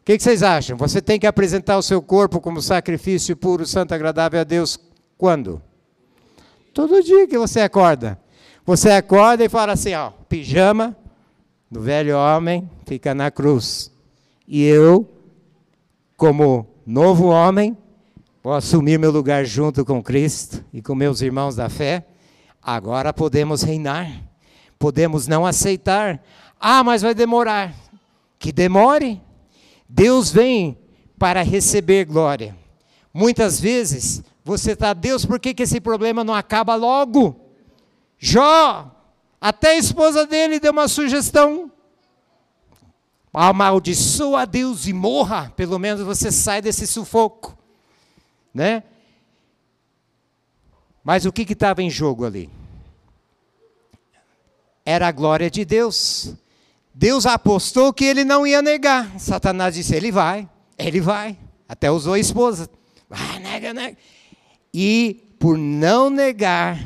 O 0.00 0.04
que, 0.04 0.16
que 0.16 0.22
vocês 0.24 0.42
acham? 0.42 0.76
Você 0.76 1.00
tem 1.00 1.16
que 1.16 1.28
apresentar 1.28 1.78
o 1.78 1.82
seu 1.82 2.02
corpo 2.02 2.40
como 2.40 2.60
sacrifício 2.60 3.36
puro, 3.36 3.64
santo, 3.64 3.94
agradável 3.94 4.40
a 4.40 4.42
Deus 4.42 4.76
quando? 5.16 5.62
Todo 6.74 7.04
dia 7.04 7.28
que 7.28 7.38
você 7.38 7.60
acorda. 7.60 8.18
Você 8.66 8.90
acorda 8.90 9.44
e 9.44 9.48
fala 9.48 9.74
assim, 9.74 9.94
ó, 9.94 10.10
pijama 10.28 10.96
do 11.70 11.80
velho 11.80 12.18
homem 12.18 12.68
fica 12.84 13.14
na 13.14 13.30
cruz. 13.30 13.92
E 14.44 14.64
eu, 14.64 15.08
como 16.16 16.66
novo 16.84 17.28
homem, 17.28 17.78
vou 18.42 18.54
assumir 18.54 18.98
meu 18.98 19.12
lugar 19.12 19.44
junto 19.44 19.84
com 19.84 20.02
Cristo 20.02 20.64
e 20.72 20.82
com 20.82 20.96
meus 20.96 21.20
irmãos 21.20 21.54
da 21.54 21.68
fé. 21.68 22.04
Agora 22.60 23.12
podemos 23.12 23.62
reinar. 23.62 24.10
Podemos 24.80 25.28
não 25.28 25.46
aceitar. 25.46 26.20
Ah, 26.58 26.82
mas 26.82 27.02
vai 27.02 27.14
demorar 27.14 27.72
que 28.40 28.50
demore. 28.50 29.20
Deus 29.86 30.32
vem 30.32 30.76
para 31.18 31.42
receber 31.42 32.06
glória. 32.06 32.56
Muitas 33.12 33.60
vezes 33.60 34.24
você 34.42 34.72
está, 34.72 34.94
Deus, 34.94 35.26
por 35.26 35.38
que, 35.38 35.52
que 35.52 35.62
esse 35.62 35.80
problema 35.80 36.24
não 36.24 36.34
acaba 36.34 36.74
logo? 36.74 37.38
Jó, 38.18 38.90
até 39.40 39.72
a 39.72 39.76
esposa 39.76 40.26
dele 40.26 40.58
deu 40.58 40.72
uma 40.72 40.88
sugestão. 40.88 41.70
Amaldiçoa 43.32 44.42
a 44.42 44.44
Deus 44.44 44.86
e 44.86 44.92
morra, 44.92 45.52
pelo 45.54 45.78
menos 45.78 46.00
você 46.00 46.32
sai 46.32 46.62
desse 46.62 46.86
sufoco. 46.86 47.56
Né? 48.52 48.82
Mas 51.04 51.26
o 51.26 51.32
que 51.32 51.42
estava 51.42 51.82
em 51.82 51.90
jogo 51.90 52.24
ali? 52.24 52.50
Era 54.84 55.08
a 55.08 55.12
glória 55.12 55.50
de 55.50 55.64
Deus. 55.64 56.34
Deus 56.94 57.26
apostou 57.26 57.92
que 57.92 58.04
ele 58.04 58.24
não 58.24 58.46
ia 58.46 58.60
negar. 58.60 59.18
Satanás 59.18 59.74
disse: 59.74 59.94
ele 59.94 60.10
vai, 60.10 60.48
ele 60.78 61.00
vai. 61.00 61.36
Até 61.68 61.90
usou 61.90 62.14
a 62.14 62.18
esposa. 62.18 62.68
Vai, 63.08 63.38
nega, 63.38 63.72
nega. 63.72 63.96
E 64.72 65.34
por 65.38 65.56
não 65.56 66.10
negar, 66.10 66.78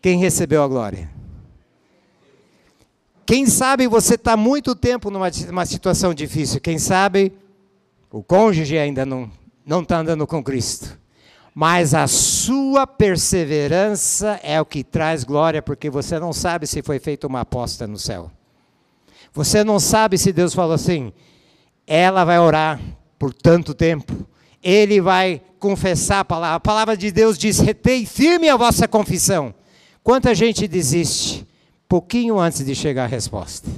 quem 0.00 0.18
recebeu 0.18 0.62
a 0.62 0.68
glória? 0.68 1.10
Quem 3.26 3.44
sabe 3.46 3.86
você 3.86 4.14
está 4.14 4.36
muito 4.36 4.74
tempo 4.74 5.10
numa, 5.10 5.66
situação 5.66 6.14
difícil. 6.14 6.60
Quem 6.60 6.78
sabe 6.78 7.32
o 8.10 8.22
cônjuge 8.22 8.78
ainda 8.78 9.04
não 9.04 9.30
não 9.68 9.82
está 9.82 9.98
andando 9.98 10.26
com 10.26 10.42
Cristo. 10.42 10.98
Mas 11.54 11.92
a 11.92 12.06
sua 12.06 12.86
perseverança 12.86 14.40
é 14.42 14.58
o 14.58 14.64
que 14.64 14.82
traz 14.82 15.24
glória, 15.24 15.60
porque 15.60 15.90
você 15.90 16.18
não 16.18 16.32
sabe 16.32 16.66
se 16.66 16.80
foi 16.80 16.98
feita 16.98 17.26
uma 17.26 17.40
aposta 17.40 17.86
no 17.86 17.98
céu. 17.98 18.30
Você 19.32 19.62
não 19.62 19.78
sabe 19.78 20.18
se 20.18 20.32
Deus 20.32 20.54
falou 20.54 20.74
assim: 20.74 21.12
ela 21.86 22.24
vai 22.24 22.38
orar 22.38 22.80
por 23.18 23.32
tanto 23.32 23.74
tempo, 23.74 24.26
ele 24.62 25.00
vai 25.00 25.42
confessar 25.58 26.20
a 26.20 26.24
palavra. 26.24 26.56
A 26.56 26.60
palavra 26.60 26.96
de 26.96 27.10
Deus 27.10 27.38
diz: 27.38 27.58
retei 27.58 28.06
firme 28.06 28.48
a 28.48 28.56
vossa 28.56 28.86
confissão. 28.86 29.54
Quanta 30.02 30.34
gente 30.34 30.66
desiste 30.66 31.46
pouquinho 31.88 32.38
antes 32.38 32.64
de 32.64 32.74
chegar 32.74 33.04
a 33.04 33.08
resposta. 33.08 33.68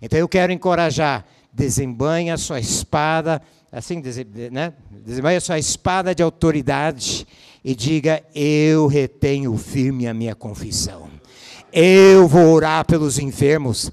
Então 0.00 0.18
eu 0.18 0.28
quero 0.28 0.52
encorajar, 0.52 1.24
desembanhe 1.52 2.30
a 2.30 2.36
sua 2.36 2.60
espada, 2.60 3.42
assim, 3.70 4.02
né? 4.50 4.72
desembanhe 5.04 5.36
a 5.36 5.40
sua 5.40 5.58
espada 5.58 6.14
de 6.14 6.22
autoridade 6.22 7.26
e 7.64 7.74
diga: 7.74 8.22
Eu 8.34 8.86
retenho 8.86 9.56
firme 9.56 10.06
a 10.06 10.14
minha 10.14 10.34
confissão. 10.34 11.10
Eu 11.72 12.28
vou 12.28 12.52
orar 12.52 12.84
pelos 12.84 13.18
enfermos. 13.18 13.90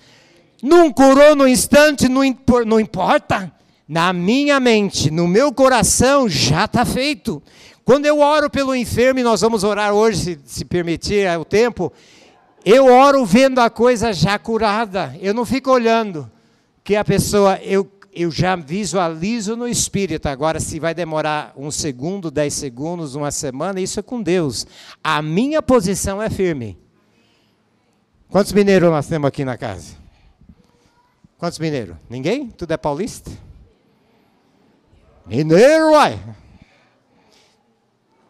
Não 0.62 0.92
curou 0.92 1.36
no 1.36 1.48
instante, 1.48 2.08
não, 2.08 2.22
não 2.66 2.80
importa. 2.80 3.52
Na 3.88 4.14
minha 4.14 4.60
mente, 4.60 5.10
no 5.10 5.28
meu 5.28 5.52
coração, 5.52 6.30
já 6.30 6.66
está 6.66 6.86
feito. 6.86 7.42
Quando 7.84 8.06
eu 8.06 8.20
oro 8.20 8.50
pelo 8.50 8.76
enfermo, 8.76 9.20
e 9.20 9.24
nós 9.24 9.42
vamos 9.42 9.64
orar 9.64 9.94
hoje, 9.94 10.18
se, 10.18 10.40
se 10.46 10.66
permitir 10.66 11.28
o 11.40 11.44
tempo, 11.44 11.92
eu 12.64 12.86
oro 12.86 13.26
vendo 13.26 13.60
a 13.60 13.70
coisa 13.70 14.14
já 14.14 14.38
curada. 14.38 15.16
Eu 15.20 15.34
não 15.34 15.46
fico 15.46 15.72
olhando 15.72 16.30
que 16.84 16.96
a 16.96 17.04
pessoa, 17.04 17.58
eu, 17.64 17.90
eu 18.14 18.30
já 18.30 18.56
visualizo 18.56 19.56
no 19.56 19.68
espírito. 19.68 20.28
Agora, 20.28 20.60
se 20.60 20.80
vai 20.80 20.94
demorar 20.94 21.54
um 21.58 21.72
segundo, 21.72 22.30
dez 22.30 22.54
segundos, 22.54 23.16
uma 23.16 23.32
semana, 23.32 23.80
isso 23.80 24.00
é 24.00 24.04
com 24.04 24.22
Deus. 24.22 24.68
A 25.04 25.22
minha 25.22 25.62
posição 25.62 26.22
é 26.22 26.30
firme. 26.30 26.78
Quantos 28.30 28.54
mineiros 28.54 28.92
nós 28.92 29.08
temos 29.08 29.28
aqui 29.28 29.44
na 29.44 29.58
casa? 29.58 29.99
Quantos 31.40 31.58
mineiros? 31.58 31.96
Ninguém? 32.10 32.50
Tudo 32.50 32.74
é 32.74 32.78
paulista? 32.78 33.32
Mineiro, 35.26 35.92
uai! 35.92 36.20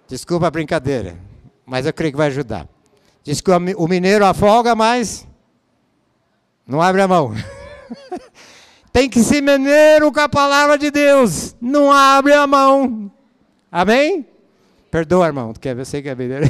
Desculpa 0.08 0.48
a 0.48 0.52
brincadeira, 0.52 1.18
mas 1.66 1.86
eu 1.86 1.94
creio 1.94 2.14
que 2.14 2.18
vai 2.18 2.28
ajudar. 2.28 2.68
Diz 3.24 3.42
que 3.42 3.52
o 3.52 3.88
mineiro 3.88 4.26
afoga, 4.26 4.76
mas 4.76 5.28
não 6.68 6.82
abre 6.82 7.02
a 7.02 7.08
mão. 7.08 7.34
Tem 8.94 9.10
que 9.10 9.24
ser 9.24 9.42
mineiro 9.42 10.12
com 10.12 10.20
a 10.20 10.30
palavra 10.30 10.78
de 10.78 10.92
Deus. 10.92 11.56
Não 11.60 11.92
abre 11.92 12.34
a 12.34 12.46
mão. 12.46 13.12
Amém? 13.72 14.28
Perdoa, 14.92 15.28
irmão, 15.28 15.54
quer 15.54 15.76
ver 15.76 15.86
você 15.86 16.02
que 16.02 16.10
é 16.10 16.16
mineiro. 16.16 16.46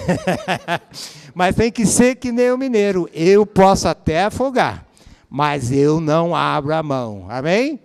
mas 1.35 1.55
tem 1.55 1.69
que 1.69 1.85
ser 1.85 2.15
que 2.15 2.31
nem 2.31 2.51
o 2.51 2.57
mineiro. 2.57 3.09
Eu 3.13 3.45
posso 3.45 3.87
até 3.87 4.23
afogar, 4.23 4.85
mas 5.29 5.71
eu 5.71 6.01
não 6.01 6.35
abro 6.35 6.73
a 6.73 6.81
mão. 6.81 7.27
Amém? 7.29 7.79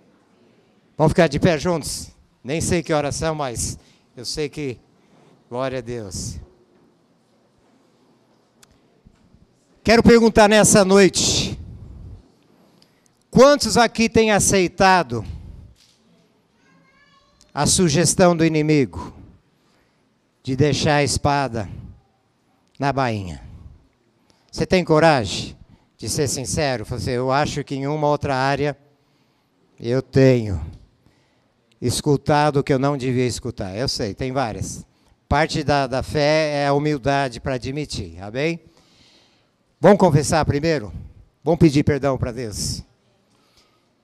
Vamos 0.97 1.11
ficar 1.11 1.27
de 1.27 1.39
pé 1.39 1.57
juntos? 1.59 2.09
Nem 2.43 2.59
sei 2.59 2.81
que 2.81 2.93
oração, 2.93 3.35
mas 3.35 3.77
eu 4.17 4.25
sei 4.25 4.49
que. 4.49 4.79
Glória 5.47 5.77
a 5.77 5.81
Deus. 5.81 6.39
Quero 9.83 10.01
perguntar 10.01 10.49
nessa 10.49 10.83
noite: 10.83 11.59
quantos 13.29 13.77
aqui 13.77 14.09
têm 14.09 14.31
aceitado 14.31 15.23
a 17.53 17.67
sugestão 17.67 18.35
do 18.35 18.43
inimigo 18.43 19.13
de 20.41 20.55
deixar 20.55 20.95
a 20.95 21.03
espada 21.03 21.69
na 22.79 22.91
bainha? 22.91 23.43
Você 24.51 24.65
tem 24.65 24.83
coragem 24.83 25.55
de 25.97 26.09
ser 26.09 26.27
sincero? 26.27 26.85
Você, 26.85 27.11
eu 27.11 27.31
acho 27.31 27.63
que 27.63 27.75
em 27.75 27.87
uma 27.87 28.07
outra 28.07 28.35
área 28.35 28.77
eu 29.79 30.01
tenho 30.01 30.59
escutado 31.81 32.57
o 32.57 32.63
que 32.63 32.73
eu 32.73 32.79
não 32.79 32.97
devia 32.97 33.25
escutar. 33.25 33.75
Eu 33.75 33.87
sei, 33.87 34.13
tem 34.13 34.31
várias. 34.31 34.85
Parte 35.27 35.63
da, 35.63 35.87
da 35.87 36.03
fé 36.03 36.63
é 36.63 36.67
a 36.67 36.73
humildade 36.73 37.39
para 37.39 37.55
admitir, 37.55 38.21
amém? 38.21 38.59
Vamos 39.79 39.99
confessar 39.99 40.45
primeiro? 40.45 40.91
Vamos 41.43 41.59
pedir 41.59 41.83
perdão 41.83 42.17
para 42.17 42.31
Deus. 42.31 42.83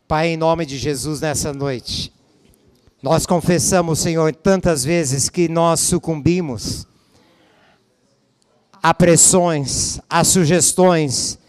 Pai, 0.07 0.27
em 0.27 0.37
nome 0.37 0.65
de 0.65 0.77
Jesus, 0.77 1.21
nessa 1.21 1.53
noite, 1.53 2.13
nós 3.01 3.25
confessamos, 3.25 3.99
Senhor, 3.99 4.35
tantas 4.35 4.83
vezes 4.83 5.29
que 5.29 5.47
nós 5.47 5.79
sucumbimos 5.79 6.85
a 8.83 8.93
pressões, 8.93 9.99
a 10.09 10.23
sugestões. 10.23 11.39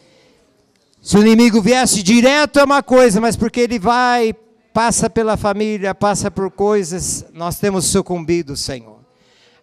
Se 1.05 1.17
o 1.17 1.21
inimigo 1.21 1.61
viesse 1.61 2.01
direto 2.01 2.61
é 2.61 2.65
uma 2.65 2.81
coisa, 2.81 3.21
mas 3.21 3.35
porque 3.35 3.59
ele 3.59 3.77
vai, 3.77 4.33
passa 4.73 5.11
pela 5.11 5.37
família, 5.37 5.93
passa 5.93 6.31
por 6.31 6.49
coisas, 6.49 7.27
nós 7.35 7.59
temos 7.59 7.87
sucumbido, 7.87 8.57
Senhor. 8.57 9.01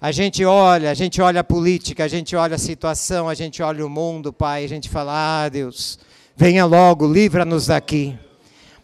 A 0.01 0.11
gente 0.11 0.43
olha, 0.43 0.91
a 0.91 0.93
gente 0.93 1.21
olha 1.21 1.39
a 1.39 1.43
política, 1.43 2.03
a 2.03 2.07
gente 2.09 2.35
olha 2.35 2.55
a 2.55 2.59
situação, 2.59 3.29
a 3.29 3.33
gente 3.33 3.63
olha 3.63 3.85
o 3.85 3.89
mundo, 3.89 4.33
Pai, 4.33 4.65
a 4.65 4.67
gente 4.67 4.89
fala: 4.89 5.13
ah, 5.45 5.47
Deus, 5.47 5.97
venha 6.35 6.65
logo, 6.65 7.07
livra-nos 7.07 7.67
daqui. 7.67 8.19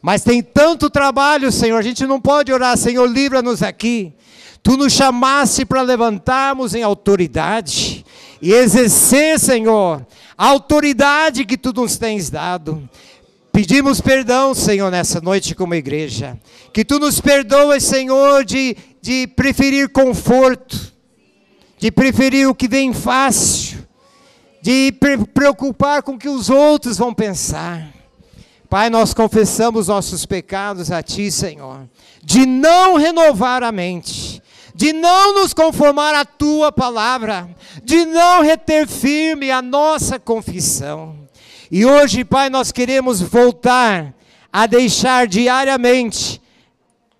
Mas 0.01 0.23
tem 0.23 0.41
tanto 0.41 0.89
trabalho, 0.89 1.51
Senhor, 1.51 1.77
a 1.77 1.81
gente 1.81 2.07
não 2.07 2.21
pode 2.21 2.53
orar, 2.53 2.77
Senhor, 2.77 3.05
livra-nos 3.05 3.61
aqui. 3.61 4.13
Tu 4.63 4.77
nos 4.77 4.93
chamaste 4.93 5.65
para 5.65 5.81
levantarmos 5.81 6.73
em 6.73 6.83
autoridade 6.83 8.05
e 8.41 8.53
exercer, 8.53 9.39
Senhor, 9.39 10.05
a 10.37 10.47
autoridade 10.47 11.45
que 11.45 11.57
tu 11.57 11.71
nos 11.73 11.97
tens 11.97 12.29
dado. 12.29 12.87
Pedimos 13.51 14.01
perdão, 14.01 14.53
Senhor, 14.53 14.91
nessa 14.91 15.21
noite 15.21 15.55
como 15.55 15.73
igreja. 15.73 16.37
Que 16.73 16.83
tu 16.83 16.99
nos 16.99 17.21
perdoes, 17.21 17.83
Senhor, 17.83 18.43
de, 18.43 18.75
de 19.01 19.27
preferir 19.27 19.89
conforto 19.89 20.95
de 21.77 21.91
preferir 21.91 22.47
o 22.47 22.55
que 22.55 22.67
vem 22.67 22.93
fácil, 22.93 23.85
de 24.61 24.91
preocupar 25.33 26.01
com 26.01 26.13
o 26.13 26.17
que 26.17 26.29
os 26.29 26.49
outros 26.49 26.97
vão 26.97 27.13
pensar. 27.13 27.93
Pai, 28.67 28.89
nós 28.89 29.13
confessamos 29.13 29.87
nossos 29.87 30.25
pecados 30.25 30.91
a 30.91 31.03
Ti, 31.03 31.31
Senhor, 31.31 31.87
de 32.23 32.45
não 32.45 32.95
renovar 32.95 33.61
a 33.61 33.71
mente, 33.71 34.41
de 34.75 34.91
não 34.91 35.33
nos 35.33 35.53
conformar 35.53 36.13
à 36.13 36.25
Tua 36.25 36.69
palavra, 36.69 37.49
de 37.81 38.03
não 38.05 38.43
reter 38.43 38.85
firme 38.85 39.49
a 39.49 39.61
nossa 39.61 40.19
confissão. 40.19 41.15
E 41.71 41.85
hoje, 41.85 42.25
Pai, 42.25 42.49
nós 42.49 42.73
queremos 42.73 43.21
voltar 43.21 44.13
a 44.51 44.67
deixar 44.67 45.27
diariamente 45.27 46.41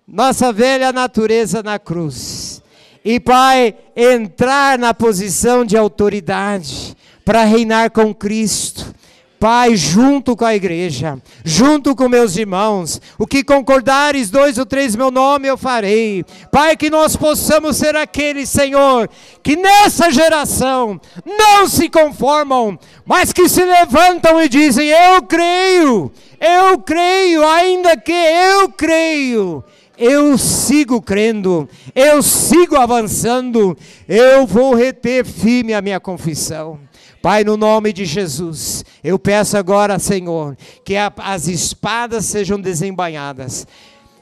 nossa 0.06 0.52
velha 0.52 0.92
natureza 0.92 1.62
na 1.62 1.78
cruz 1.78 2.62
e, 3.02 3.18
Pai, 3.18 3.74
entrar 3.96 4.78
na 4.78 4.92
posição 4.92 5.64
de 5.64 5.78
autoridade 5.78 6.94
para 7.24 7.44
reinar 7.44 7.90
com 7.90 8.14
Cristo. 8.14 8.94
Pai, 9.38 9.76
junto 9.76 10.34
com 10.34 10.44
a 10.44 10.54
igreja, 10.54 11.18
junto 11.44 11.94
com 11.94 12.08
meus 12.08 12.36
irmãos, 12.36 13.00
o 13.18 13.26
que 13.26 13.44
concordares, 13.44 14.30
dois 14.30 14.56
ou 14.56 14.64
três, 14.64 14.96
meu 14.96 15.10
nome 15.10 15.46
eu 15.46 15.58
farei. 15.58 16.24
Pai, 16.50 16.76
que 16.76 16.88
nós 16.88 17.16
possamos 17.16 17.76
ser 17.76 17.94
aqueles, 17.96 18.48
Senhor, 18.48 19.10
que 19.42 19.54
nessa 19.54 20.10
geração 20.10 21.00
não 21.24 21.68
se 21.68 21.88
conformam, 21.88 22.78
mas 23.04 23.32
que 23.32 23.48
se 23.48 23.62
levantam 23.64 24.40
e 24.40 24.48
dizem: 24.48 24.88
Eu 24.88 25.22
creio, 25.22 26.10
eu 26.40 26.78
creio, 26.78 27.46
ainda 27.46 27.96
que 27.96 28.12
eu 28.12 28.70
creio 28.70 29.64
eu 29.98 30.36
sigo 30.36 31.00
crendo, 31.00 31.68
eu 31.94 32.22
sigo 32.22 32.76
avançando, 32.76 33.76
eu 34.06 34.46
vou 34.46 34.74
reter 34.74 35.24
firme 35.24 35.72
a 35.72 35.80
minha 35.80 35.98
confissão. 35.98 36.78
Pai, 37.22 37.44
no 37.44 37.56
nome 37.56 37.92
de 37.92 38.04
Jesus, 38.04 38.84
eu 39.02 39.18
peço 39.18 39.56
agora, 39.56 39.98
Senhor, 39.98 40.56
que 40.84 40.96
a, 40.96 41.12
as 41.18 41.48
espadas 41.48 42.24
sejam 42.26 42.60
desembainhadas. 42.60 43.66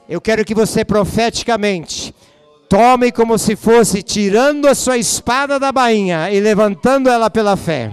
Eu 0.08 0.20
quero 0.20 0.44
que 0.44 0.54
você 0.54 0.84
profeticamente 0.84 2.14
tome 2.68 3.12
como 3.12 3.38
se 3.38 3.56
fosse 3.56 4.02
tirando 4.02 4.66
a 4.66 4.74
sua 4.74 4.98
espada 4.98 5.58
da 5.58 5.70
bainha 5.70 6.30
e 6.30 6.40
levantando 6.40 7.08
ela 7.08 7.30
pela 7.30 7.56
fé. 7.56 7.92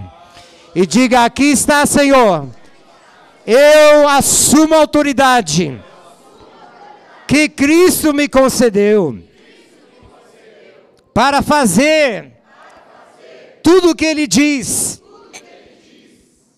E 0.74 0.86
diga: 0.86 1.24
Aqui 1.24 1.44
está, 1.44 1.86
Senhor. 1.86 2.48
Eu 3.46 4.08
assumo 4.08 4.74
a 4.74 4.78
autoridade 4.78 5.80
que 7.26 7.48
Cristo 7.48 8.12
me 8.12 8.28
concedeu 8.28 9.18
para 11.14 11.42
fazer 11.42 12.32
tudo 13.62 13.90
o 13.90 13.94
que 13.94 14.04
Ele 14.04 14.26
diz 14.26 14.91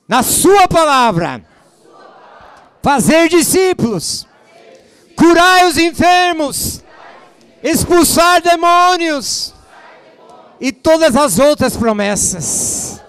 na 0.06 0.22
Sua 0.22 0.68
palavra, 0.68 1.44
fazer 2.82 3.28
discípulos, 3.28 4.26
curar 5.16 5.66
os 5.66 5.78
enfermos, 5.78 6.82
expulsar 7.62 8.42
demônios 8.42 9.54
e 10.60 10.70
todas 10.70 11.16
as 11.16 11.38
outras 11.38 11.76
promessas. 11.76 13.00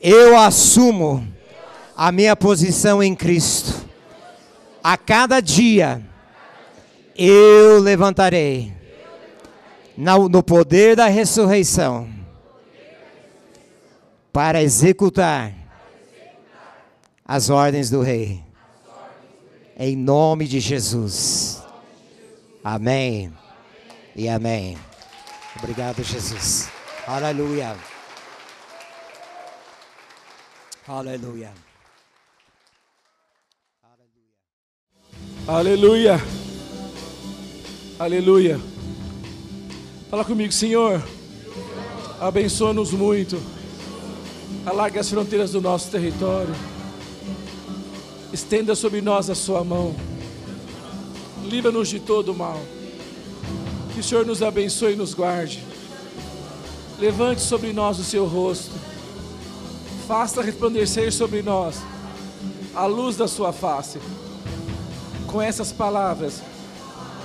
Eu 0.00 0.38
assumo 0.38 1.26
a 1.96 2.10
minha 2.10 2.34
posição 2.36 3.02
em 3.02 3.14
Cristo. 3.14 3.86
A 4.82 4.96
cada 4.96 5.40
dia 5.40 6.00
eu 7.16 7.80
levantarei 7.80 8.72
no 9.96 10.42
poder 10.42 10.94
da 10.94 11.08
ressurreição 11.08 12.08
para 14.32 14.62
executar 14.62 15.57
as 17.28 17.50
ordens 17.50 17.90
do 17.90 18.00
Rei. 18.00 18.42
Em 19.78 19.94
nome 19.94 20.48
de 20.48 20.58
Jesus. 20.58 21.62
Amém. 22.64 23.30
E 24.16 24.26
amém. 24.28 24.78
Obrigado, 25.56 26.02
Jesus. 26.02 26.70
Aleluia. 27.06 27.76
Aleluia. 30.88 31.52
Aleluia. 35.46 36.20
Aleluia. 37.98 38.60
Fala 40.10 40.24
comigo, 40.24 40.52
Senhor. 40.52 41.02
Abençoa-nos 42.20 42.92
muito. 42.92 43.40
Alargue 44.64 44.98
as 44.98 45.10
fronteiras 45.10 45.52
do 45.52 45.60
nosso 45.60 45.90
território. 45.90 46.54
Estenda 48.32 48.74
sobre 48.74 49.00
nós 49.00 49.30
a 49.30 49.34
sua 49.34 49.64
mão. 49.64 49.94
Livra-nos 51.44 51.88
de 51.88 51.98
todo 51.98 52.34
mal. 52.34 52.60
Que 53.94 54.00
o 54.00 54.04
Senhor 54.04 54.26
nos 54.26 54.42
abençoe 54.42 54.92
e 54.92 54.96
nos 54.96 55.14
guarde. 55.14 55.64
Levante 56.98 57.40
sobre 57.40 57.72
nós 57.72 57.98
o 57.98 58.04
seu 58.04 58.26
rosto. 58.26 58.74
Faça 60.06 60.42
resplandecer 60.42 61.12
sobre 61.12 61.42
nós 61.42 61.76
a 62.74 62.86
luz 62.86 63.16
da 63.16 63.26
sua 63.26 63.52
face. 63.52 63.98
Com 65.26 65.40
essas 65.40 65.72
palavras, 65.72 66.42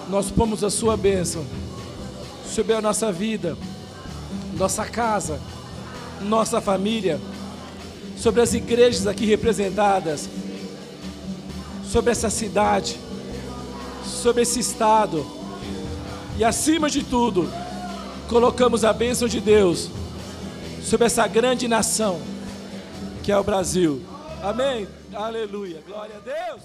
nós 0.09 0.31
pomos 0.31 0.63
a 0.63 0.69
sua 0.69 0.95
bênção 0.95 1.45
sobre 2.49 2.73
a 2.73 2.81
nossa 2.81 3.11
vida, 3.11 3.57
nossa 4.57 4.85
casa, 4.85 5.39
nossa 6.21 6.61
família, 6.61 7.19
sobre 8.17 8.41
as 8.41 8.53
igrejas 8.53 9.07
aqui 9.07 9.25
representadas, 9.25 10.29
sobre 11.93 12.09
essa 12.09 12.31
cidade, 12.31 12.99
sobre 14.03 14.41
esse 14.41 14.59
estado 14.59 15.23
e 16.39 16.43
acima 16.43 16.89
de 16.89 17.03
tudo, 17.03 17.47
colocamos 18.27 18.83
a 18.83 18.91
bênção 18.91 19.27
de 19.27 19.39
Deus 19.39 19.91
sobre 20.81 21.05
essa 21.05 21.27
grande 21.27 21.67
nação 21.67 22.19
que 23.21 23.31
é 23.31 23.37
o 23.37 23.43
Brasil. 23.43 24.01
Amém. 24.41 24.87
Aleluia. 25.13 25.83
Glória 25.87 26.15
a 26.15 26.19
Deus. 26.19 26.63